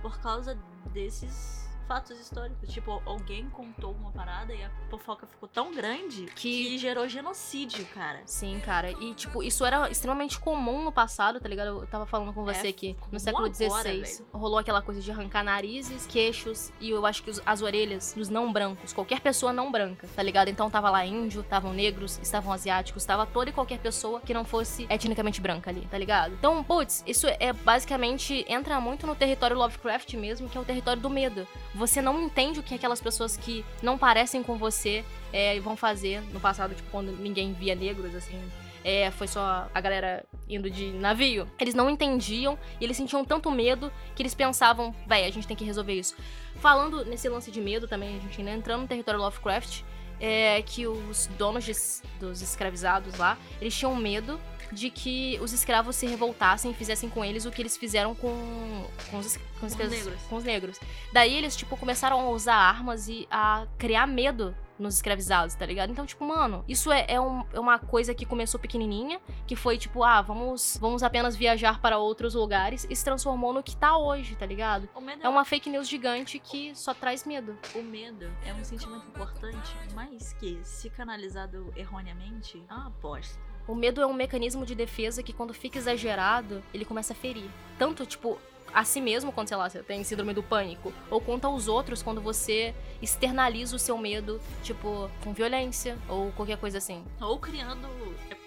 por 0.00 0.18
causa 0.20 0.58
desses 0.92 1.68
fatos 1.86 2.18
históricos. 2.18 2.72
Tipo, 2.72 3.02
alguém 3.04 3.48
contou 3.50 3.92
uma 3.92 4.10
parada 4.10 4.54
e 4.54 4.62
a 4.62 4.70
fofoca 4.90 5.26
ficou 5.26 5.48
tão 5.48 5.74
grande 5.74 6.26
que, 6.34 6.70
que 6.70 6.78
gerou 6.78 7.08
genocídio, 7.08 7.84
cara. 7.86 8.20
Sim, 8.24 8.60
cara. 8.64 8.92
E, 8.92 9.14
tipo, 9.14 9.42
isso 9.42 9.64
era 9.64 9.90
extremamente 9.90 10.38
comum 10.38 10.84
no 10.84 10.92
passado, 10.92 11.40
tá 11.40 11.48
ligado? 11.48 11.80
Eu 11.82 11.86
tava 11.86 12.06
falando 12.06 12.32
com 12.32 12.44
você 12.44 12.68
é, 12.68 12.72
que 12.72 12.96
no 13.10 13.18
século 13.18 13.52
XVI 13.52 14.24
rolou 14.32 14.58
aquela 14.58 14.82
coisa 14.82 15.00
de 15.00 15.10
arrancar 15.10 15.42
narizes, 15.42 16.06
queixos 16.06 16.72
e 16.80 16.90
eu 16.90 17.04
acho 17.06 17.22
que 17.22 17.30
os, 17.30 17.40
as 17.44 17.62
orelhas 17.62 18.14
dos 18.16 18.28
não 18.28 18.52
brancos. 18.52 18.92
Qualquer 18.92 19.20
pessoa 19.20 19.52
não 19.52 19.70
branca, 19.70 20.08
tá 20.14 20.22
ligado? 20.22 20.48
Então 20.48 20.70
tava 20.70 20.90
lá 20.90 21.04
índio, 21.04 21.40
estavam 21.40 21.72
negros, 21.72 22.18
estavam 22.22 22.52
asiáticos, 22.52 23.04
tava 23.04 23.26
toda 23.26 23.50
e 23.50 23.52
qualquer 23.52 23.78
pessoa 23.78 24.20
que 24.20 24.34
não 24.34 24.44
fosse 24.44 24.86
etnicamente 24.88 25.40
branca 25.40 25.70
ali, 25.70 25.86
tá 25.90 25.98
ligado? 25.98 26.34
Então, 26.34 26.62
putz, 26.62 27.02
isso 27.06 27.26
é 27.26 27.52
basicamente 27.52 28.44
entra 28.48 28.80
muito 28.80 29.06
no 29.06 29.14
território 29.14 29.56
Lovecraft 29.56 30.14
mesmo, 30.14 30.48
que 30.48 30.56
é 30.56 30.60
o 30.60 30.64
território 30.64 31.00
do 31.00 31.10
medo 31.10 31.46
você 31.74 32.02
não 32.02 32.20
entende 32.20 32.60
o 32.60 32.62
que 32.62 32.74
aquelas 32.74 33.00
pessoas 33.00 33.36
que 33.36 33.64
não 33.82 33.96
parecem 33.96 34.42
com 34.42 34.56
você 34.56 35.04
é, 35.32 35.58
vão 35.60 35.76
fazer 35.76 36.20
no 36.32 36.40
passado, 36.40 36.74
tipo, 36.74 36.90
quando 36.90 37.12
ninguém 37.12 37.52
via 37.52 37.74
negros, 37.74 38.14
assim. 38.14 38.38
É, 38.84 39.12
foi 39.12 39.28
só 39.28 39.68
a 39.72 39.80
galera 39.80 40.24
indo 40.48 40.68
de 40.68 40.90
navio. 40.92 41.48
Eles 41.58 41.74
não 41.74 41.88
entendiam 41.88 42.58
e 42.80 42.84
eles 42.84 42.96
sentiam 42.96 43.24
tanto 43.24 43.50
medo 43.50 43.92
que 44.14 44.22
eles 44.22 44.34
pensavam, 44.34 44.94
véi, 45.06 45.24
a 45.24 45.30
gente 45.30 45.46
tem 45.46 45.56
que 45.56 45.64
resolver 45.64 45.94
isso. 45.94 46.16
Falando 46.56 47.04
nesse 47.04 47.28
lance 47.28 47.50
de 47.50 47.60
medo 47.60 47.86
também, 47.86 48.16
a 48.16 48.20
gente 48.20 48.38
ainda 48.40 48.50
entrando 48.50 48.82
no 48.82 48.88
território 48.88 49.20
Lovecraft, 49.20 49.82
é 50.24 50.62
que 50.62 50.86
os 50.86 51.26
donos 51.36 51.64
de, 51.64 51.72
dos 52.20 52.40
escravizados 52.40 53.18
lá, 53.18 53.36
eles 53.60 53.74
tinham 53.74 53.96
medo 53.96 54.40
de 54.70 54.88
que 54.88 55.36
os 55.42 55.52
escravos 55.52 55.96
se 55.96 56.06
revoltassem 56.06 56.70
e 56.70 56.74
fizessem 56.74 57.10
com 57.10 57.24
eles 57.24 57.44
o 57.44 57.50
que 57.50 57.60
eles 57.60 57.76
fizeram 57.76 58.14
com, 58.14 58.86
com, 59.10 59.18
os, 59.18 59.36
com, 59.58 59.66
os, 59.66 59.74
negros. 59.74 60.22
com 60.30 60.36
os 60.36 60.44
negros. 60.44 60.80
Daí 61.12 61.36
eles, 61.36 61.56
tipo, 61.56 61.76
começaram 61.76 62.20
a 62.20 62.30
usar 62.30 62.54
armas 62.54 63.08
e 63.08 63.26
a 63.30 63.66
criar 63.76 64.06
medo 64.06 64.54
nos 64.82 64.96
escravizados, 64.96 65.54
tá 65.54 65.64
ligado? 65.64 65.90
Então, 65.90 66.04
tipo, 66.04 66.24
mano, 66.24 66.64
isso 66.68 66.90
é, 66.92 67.06
é, 67.08 67.20
um, 67.20 67.44
é, 67.52 67.60
uma 67.60 67.78
coisa 67.78 68.14
que 68.14 68.26
começou 68.26 68.60
pequenininha, 68.60 69.20
que 69.46 69.56
foi 69.56 69.78
tipo, 69.78 70.02
ah, 70.02 70.20
vamos, 70.20 70.76
vamos 70.80 71.02
apenas 71.02 71.36
viajar 71.36 71.80
para 71.80 71.98
outros 71.98 72.34
lugares 72.34 72.86
e 72.90 72.96
se 72.96 73.04
transformou 73.04 73.52
no 73.52 73.62
que 73.62 73.76
tá 73.76 73.96
hoje, 73.96 74.36
tá 74.36 74.44
ligado? 74.44 74.88
É, 75.22 75.26
é 75.26 75.28
uma 75.28 75.44
fake 75.44 75.70
news 75.70 75.88
gigante 75.88 76.38
que 76.38 76.74
só 76.74 76.92
traz 76.92 77.24
medo. 77.24 77.56
O 77.74 77.82
medo 77.82 78.30
é 78.44 78.52
um 78.52 78.64
sentimento 78.64 79.06
importante, 79.06 79.76
mas 79.94 80.32
que, 80.34 80.60
se 80.62 80.90
canalizado 80.90 81.72
erroneamente, 81.76 82.62
é 82.68 82.74
uma 82.74 82.88
aposta. 82.88 83.38
O 83.66 83.74
medo 83.74 84.00
é 84.00 84.06
um 84.06 84.12
mecanismo 84.12 84.66
de 84.66 84.74
defesa 84.74 85.22
que, 85.22 85.32
quando 85.32 85.54
fica 85.54 85.78
exagerado, 85.78 86.62
ele 86.74 86.84
começa 86.84 87.12
a 87.12 87.16
ferir. 87.16 87.48
Tanto, 87.78 88.04
tipo, 88.04 88.38
a 88.72 88.84
si 88.84 89.00
mesmo 89.00 89.32
quando, 89.32 89.48
sei 89.48 89.56
lá, 89.56 89.68
você 89.68 89.82
tem 89.82 90.02
síndrome 90.04 90.32
do 90.32 90.42
pânico, 90.42 90.92
ou 91.10 91.20
quanto 91.20 91.46
aos 91.46 91.68
outros 91.68 92.02
quando 92.02 92.20
você 92.20 92.74
externaliza 93.00 93.76
o 93.76 93.78
seu 93.78 93.98
medo, 93.98 94.40
tipo, 94.62 95.10
com 95.22 95.32
violência 95.32 95.98
ou 96.08 96.32
qualquer 96.32 96.58
coisa 96.58 96.78
assim. 96.78 97.04
Ou 97.20 97.38
criando. 97.38 97.88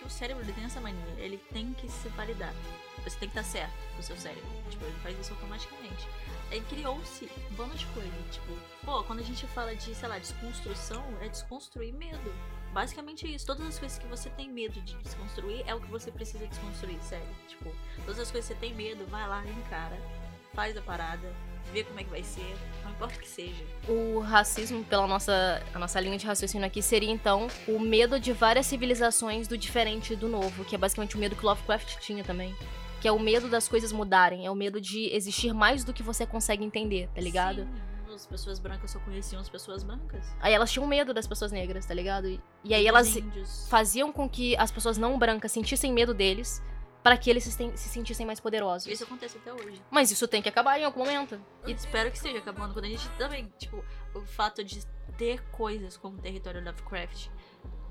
O 0.06 0.10
cérebro 0.10 0.44
ele 0.44 0.54
tem 0.54 0.64
essa 0.64 0.80
mania, 0.80 1.16
ele 1.18 1.38
tem 1.52 1.74
que 1.74 1.90
se 1.90 2.08
validar. 2.10 2.54
Você 3.04 3.18
tem 3.18 3.30
que 3.30 3.38
estar 3.38 3.44
certo 3.44 3.74
com 3.94 4.00
o 4.00 4.04
seu 4.04 4.16
cérebro. 4.18 4.48
Tipo, 4.70 4.86
ele 4.86 5.00
faz 5.02 5.20
isso 5.20 5.34
automaticamente. 5.34 6.08
Aí 6.52 6.62
criou-se 6.62 7.30
bando 7.52 7.76
de 7.76 7.86
coisa. 7.88 8.12
Tipo, 8.32 8.54
pô, 8.84 9.04
quando 9.04 9.20
a 9.20 9.24
gente 9.24 9.46
fala 9.48 9.76
de, 9.76 9.94
sei 9.96 10.08
lá, 10.08 10.20
desconstrução, 10.20 11.04
é 11.22 11.28
desconstruir 11.28 11.94
medo. 11.94 12.34
Basicamente 12.72 13.26
é 13.26 13.30
isso. 13.30 13.46
Todas 13.46 13.66
as 13.68 13.80
coisas 13.80 13.98
que 13.98 14.08
você 14.08 14.30
tem 14.30 14.50
medo 14.50 14.80
de 14.82 14.96
desconstruir 14.98 15.64
é 15.66 15.74
o 15.74 15.82
que 15.82 15.88
você 15.88 16.12
precisa 16.12 16.46
desconstruir, 16.46 17.02
sério. 17.02 17.28
Tipo, 17.48 17.74
todas 18.06 18.20
as 18.20 18.32
coisas 18.32 18.50
que 18.50 18.56
você 18.56 18.60
tem 18.60 18.74
medo, 18.74 19.06
vai 19.08 19.28
lá, 19.28 19.46
encara, 19.46 19.98
faz 20.54 20.76
a 20.78 20.82
parada, 20.82 21.34
vê 21.72 21.84
como 21.84 22.00
é 22.00 22.04
que 22.04 22.10
vai 22.10 22.24
ser, 22.24 22.56
não 22.84 22.92
importa 22.92 23.16
o 23.16 23.20
que 23.20 23.28
seja. 23.28 23.64
O 23.88 24.20
racismo, 24.20 24.84
pela 24.84 25.08
nossa, 25.08 25.62
a 25.74 25.80
nossa 25.80 26.00
linha 26.00 26.18
de 26.18 26.26
raciocínio 26.26 26.66
aqui, 26.66 26.82
seria 26.82 27.12
então 27.12 27.48
o 27.68 27.80
medo 27.80 28.20
de 28.20 28.34
várias 28.34 28.66
civilizações 28.66 29.48
do 29.48 29.58
diferente 29.58 30.14
e 30.14 30.16
do 30.16 30.28
novo, 30.28 30.64
que 30.66 30.76
é 30.76 30.78
basicamente 30.78 31.16
o 31.16 31.20
medo 31.20 31.36
que 31.36 31.46
Lovecraft 31.46 31.98
tinha 32.00 32.24
também. 32.24 32.56
Que 33.02 33.08
é 33.08 33.12
o 33.12 33.20
medo 33.20 33.48
das 33.50 33.68
coisas 33.68 33.92
mudarem, 33.92 34.46
é 34.46 34.52
o 34.52 34.56
medo 34.56 34.82
de 34.82 35.14
existir 35.14 35.54
mais 35.54 35.84
do 35.84 35.94
que 35.94 36.02
você 36.02 36.26
consegue 36.26 36.64
entender, 36.64 37.10
tá 37.14 37.22
ligado? 37.22 37.64
Sim 37.64 37.96
as 38.16 38.26
pessoas 38.26 38.60
brancas 38.60 38.92
só 38.92 39.00
conheciam 39.00 39.42
as 39.42 39.50
pessoas 39.50 39.84
brancas. 39.84 40.26
Aí 40.40 40.54
elas 40.54 40.72
tinham 40.72 40.88
medo 40.88 41.14
das 41.14 41.28
pessoas 41.28 41.52
negras, 41.52 41.86
tá 41.86 41.94
ligado? 41.94 42.28
E, 42.28 42.40
e 42.64 42.74
aí 42.74 42.88
elas 42.88 43.18
faziam 43.70 44.12
com 44.12 44.28
que 44.28 44.56
as 44.56 44.72
pessoas 44.72 44.98
não 44.98 45.20
brancas 45.20 45.52
sentissem 45.52 45.92
medo 45.92 46.14
deles 46.14 46.64
para 47.06 47.18
que 47.18 47.30
eles 47.30 47.44
se, 47.44 47.52
se, 47.52 47.90
sentissem 47.90 48.26
mais 48.26 48.40
poderosos. 48.40 48.92
Isso 48.92 49.04
acontece 49.04 49.38
até 49.38 49.54
hoje. 49.54 49.80
Mas 49.92 50.10
isso 50.10 50.28
tem 50.28 50.42
que 50.42 50.50
acabar 50.50 50.80
em 50.80 50.84
algum 50.84 51.02
momento. 51.02 51.40
E 51.68 51.72
espero 51.72 52.10
que 52.10 52.18
esteja 52.18 52.40
acabando. 52.40 52.74
Quando 52.74 52.86
a 52.86 52.88
gente 52.88 53.08
também, 53.10 53.48
tipo, 53.60 53.86
o 54.16 54.22
fato 54.22 54.64
de 54.64 54.84
ter 55.16 55.40
coisas 55.52 55.98
como 55.98 56.18
o 56.18 56.20
território 56.20 56.64
Lovecraft, 56.64 57.28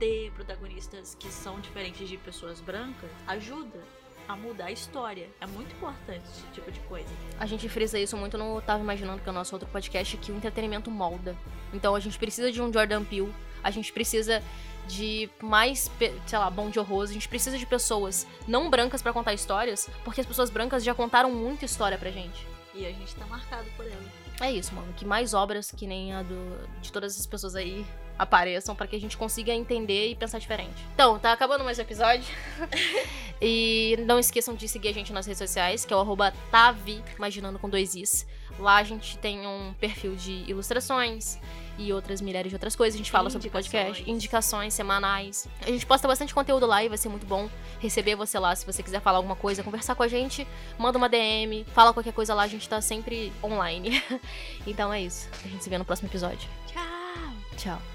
ter 0.01 0.33
protagonistas 0.33 1.15
que 1.15 1.29
são 1.29 1.61
diferentes 1.61 2.09
de 2.09 2.17
pessoas 2.19 2.61
brancas, 2.61 3.09
ajuda 3.29 3.79
a 4.27 4.35
mudar 4.35 4.65
a 4.65 4.73
história. 4.73 5.31
É 5.41 5.47
muito 5.47 5.73
importante 5.77 6.25
esse 6.25 6.47
tipo 6.53 6.73
de 6.73 6.81
coisa. 6.81 7.09
A 7.39 7.47
gente 7.47 7.69
frisa 7.69 7.97
isso 7.97 8.17
muito 8.17 8.37
no 8.37 8.61
Tava 8.63 8.83
Imaginando, 8.83 9.23
que 9.23 9.29
é 9.29 9.31
o 9.31 9.35
nosso 9.35 9.55
outro 9.55 9.69
podcast, 9.69 10.17
que 10.17 10.33
o 10.33 10.37
entretenimento 10.37 10.91
molda. 10.91 11.37
Então 11.73 11.95
a 11.95 12.01
gente 12.01 12.19
precisa 12.19 12.51
de 12.51 12.61
um 12.61 12.73
Jordan 12.73 13.05
Peele, 13.05 13.33
a 13.63 13.71
gente 13.71 13.93
precisa 13.93 14.43
de 14.87 15.29
mais, 15.43 15.91
sei 16.27 16.39
lá, 16.39 16.51
bom 16.51 16.71
de 16.71 16.79
horror, 16.79 17.03
a 17.03 17.13
gente 17.13 17.29
precisa 17.29 17.59
de 17.59 17.67
pessoas 17.67 18.27
não 18.47 18.71
brancas 18.71 19.03
para 19.03 19.13
contar 19.13 19.33
histórias, 19.33 19.89
porque 20.05 20.21
as 20.21 20.27
pessoas 20.27 20.51
brancas 20.51 20.85
já 20.85 20.95
contaram 20.95 21.31
muita 21.31 21.65
história 21.65 21.99
pra 21.99 22.11
gente. 22.11 22.47
E 22.75 22.85
a 22.85 22.91
gente 22.91 23.15
tá 23.15 23.25
marcado 23.27 23.69
por 23.77 23.87
ela. 23.87 24.25
É 24.41 24.51
isso, 24.51 24.75
mano. 24.75 24.93
Que 24.95 25.05
mais 25.05 25.33
obras 25.33 25.71
que 25.71 25.87
nem 25.87 26.13
a 26.13 26.23
do, 26.23 26.69
de 26.81 26.91
todas 26.91 27.19
as 27.19 27.25
pessoas 27.25 27.55
aí 27.55 27.87
apareçam 28.19 28.75
para 28.75 28.87
que 28.87 28.97
a 28.97 29.01
gente 29.01 29.17
consiga 29.17 29.53
entender 29.53 30.09
e 30.09 30.15
pensar 30.17 30.39
diferente. 30.39 30.85
Então, 30.95 31.19
tá 31.19 31.33
acabando 31.33 31.65
mais 31.65 31.79
o 31.79 31.83
episódio. 31.83 32.25
e 33.41 33.97
não 34.07 34.19
esqueçam 34.19 34.55
de 34.55 34.69
seguir 34.69 34.89
a 34.89 34.93
gente 34.93 35.13
nas 35.13 35.27
redes 35.27 35.39
sociais, 35.39 35.85
que 35.85 35.93
é 35.93 35.97
o 35.97 36.01
arroba 36.01 36.33
Tavi, 36.51 37.03
imaginando 37.17 37.59
com 37.59 37.69
dois 37.69 37.95
Is. 37.95 38.27
Lá 38.59 38.77
a 38.77 38.83
gente 38.83 39.19
tem 39.19 39.47
um 39.47 39.75
perfil 39.79 40.15
de 40.15 40.45
ilustrações 40.47 41.39
e 41.77 41.93
outras 41.93 42.21
milhares 42.21 42.51
de 42.51 42.55
outras 42.55 42.77
coisas. 42.77 42.95
A 42.95 42.99
gente 42.99 43.11
fala 43.11 43.31
sobre 43.31 43.51
podcast, 43.51 44.09
indicações 44.09 44.75
semanais. 44.75 45.49
A 45.63 45.71
gente 45.71 45.85
posta 45.85 46.07
bastante 46.07 46.33
conteúdo 46.33 46.67
lá 46.67 46.83
e 46.85 46.89
vai 46.89 46.99
ser 46.99 47.09
muito 47.09 47.27
bom 47.27 47.49
receber 47.81 48.15
você 48.15 48.39
lá. 48.39 48.55
Se 48.55 48.65
você 48.65 48.83
quiser 48.83 49.01
falar 49.01 49.19
alguma 49.19 49.37
coisa, 49.37 49.63
conversar 49.63 49.95
com 49.95 50.03
a 50.03 50.09
gente, 50.09 50.47
manda 50.79 50.97
uma 50.99 51.09
DM, 51.09 51.65
fala 51.75 51.93
qualquer 51.93 52.13
coisa 52.13 52.35
lá, 52.35 52.43
a 52.43 52.49
gente 52.49 52.69
tá 52.69 52.81
sempre 52.81 53.33
online. 53.43 54.03
então 54.67 54.93
é 54.93 55.03
isso. 55.03 55.29
A 55.45 55.49
gente 55.49 55.65
se 55.65 55.71
vê 55.71 55.79
no 55.79 55.85
próximo 55.85 56.09
episódio. 56.09 56.49
Tchau. 56.67 57.33
Tchau. 57.57 57.94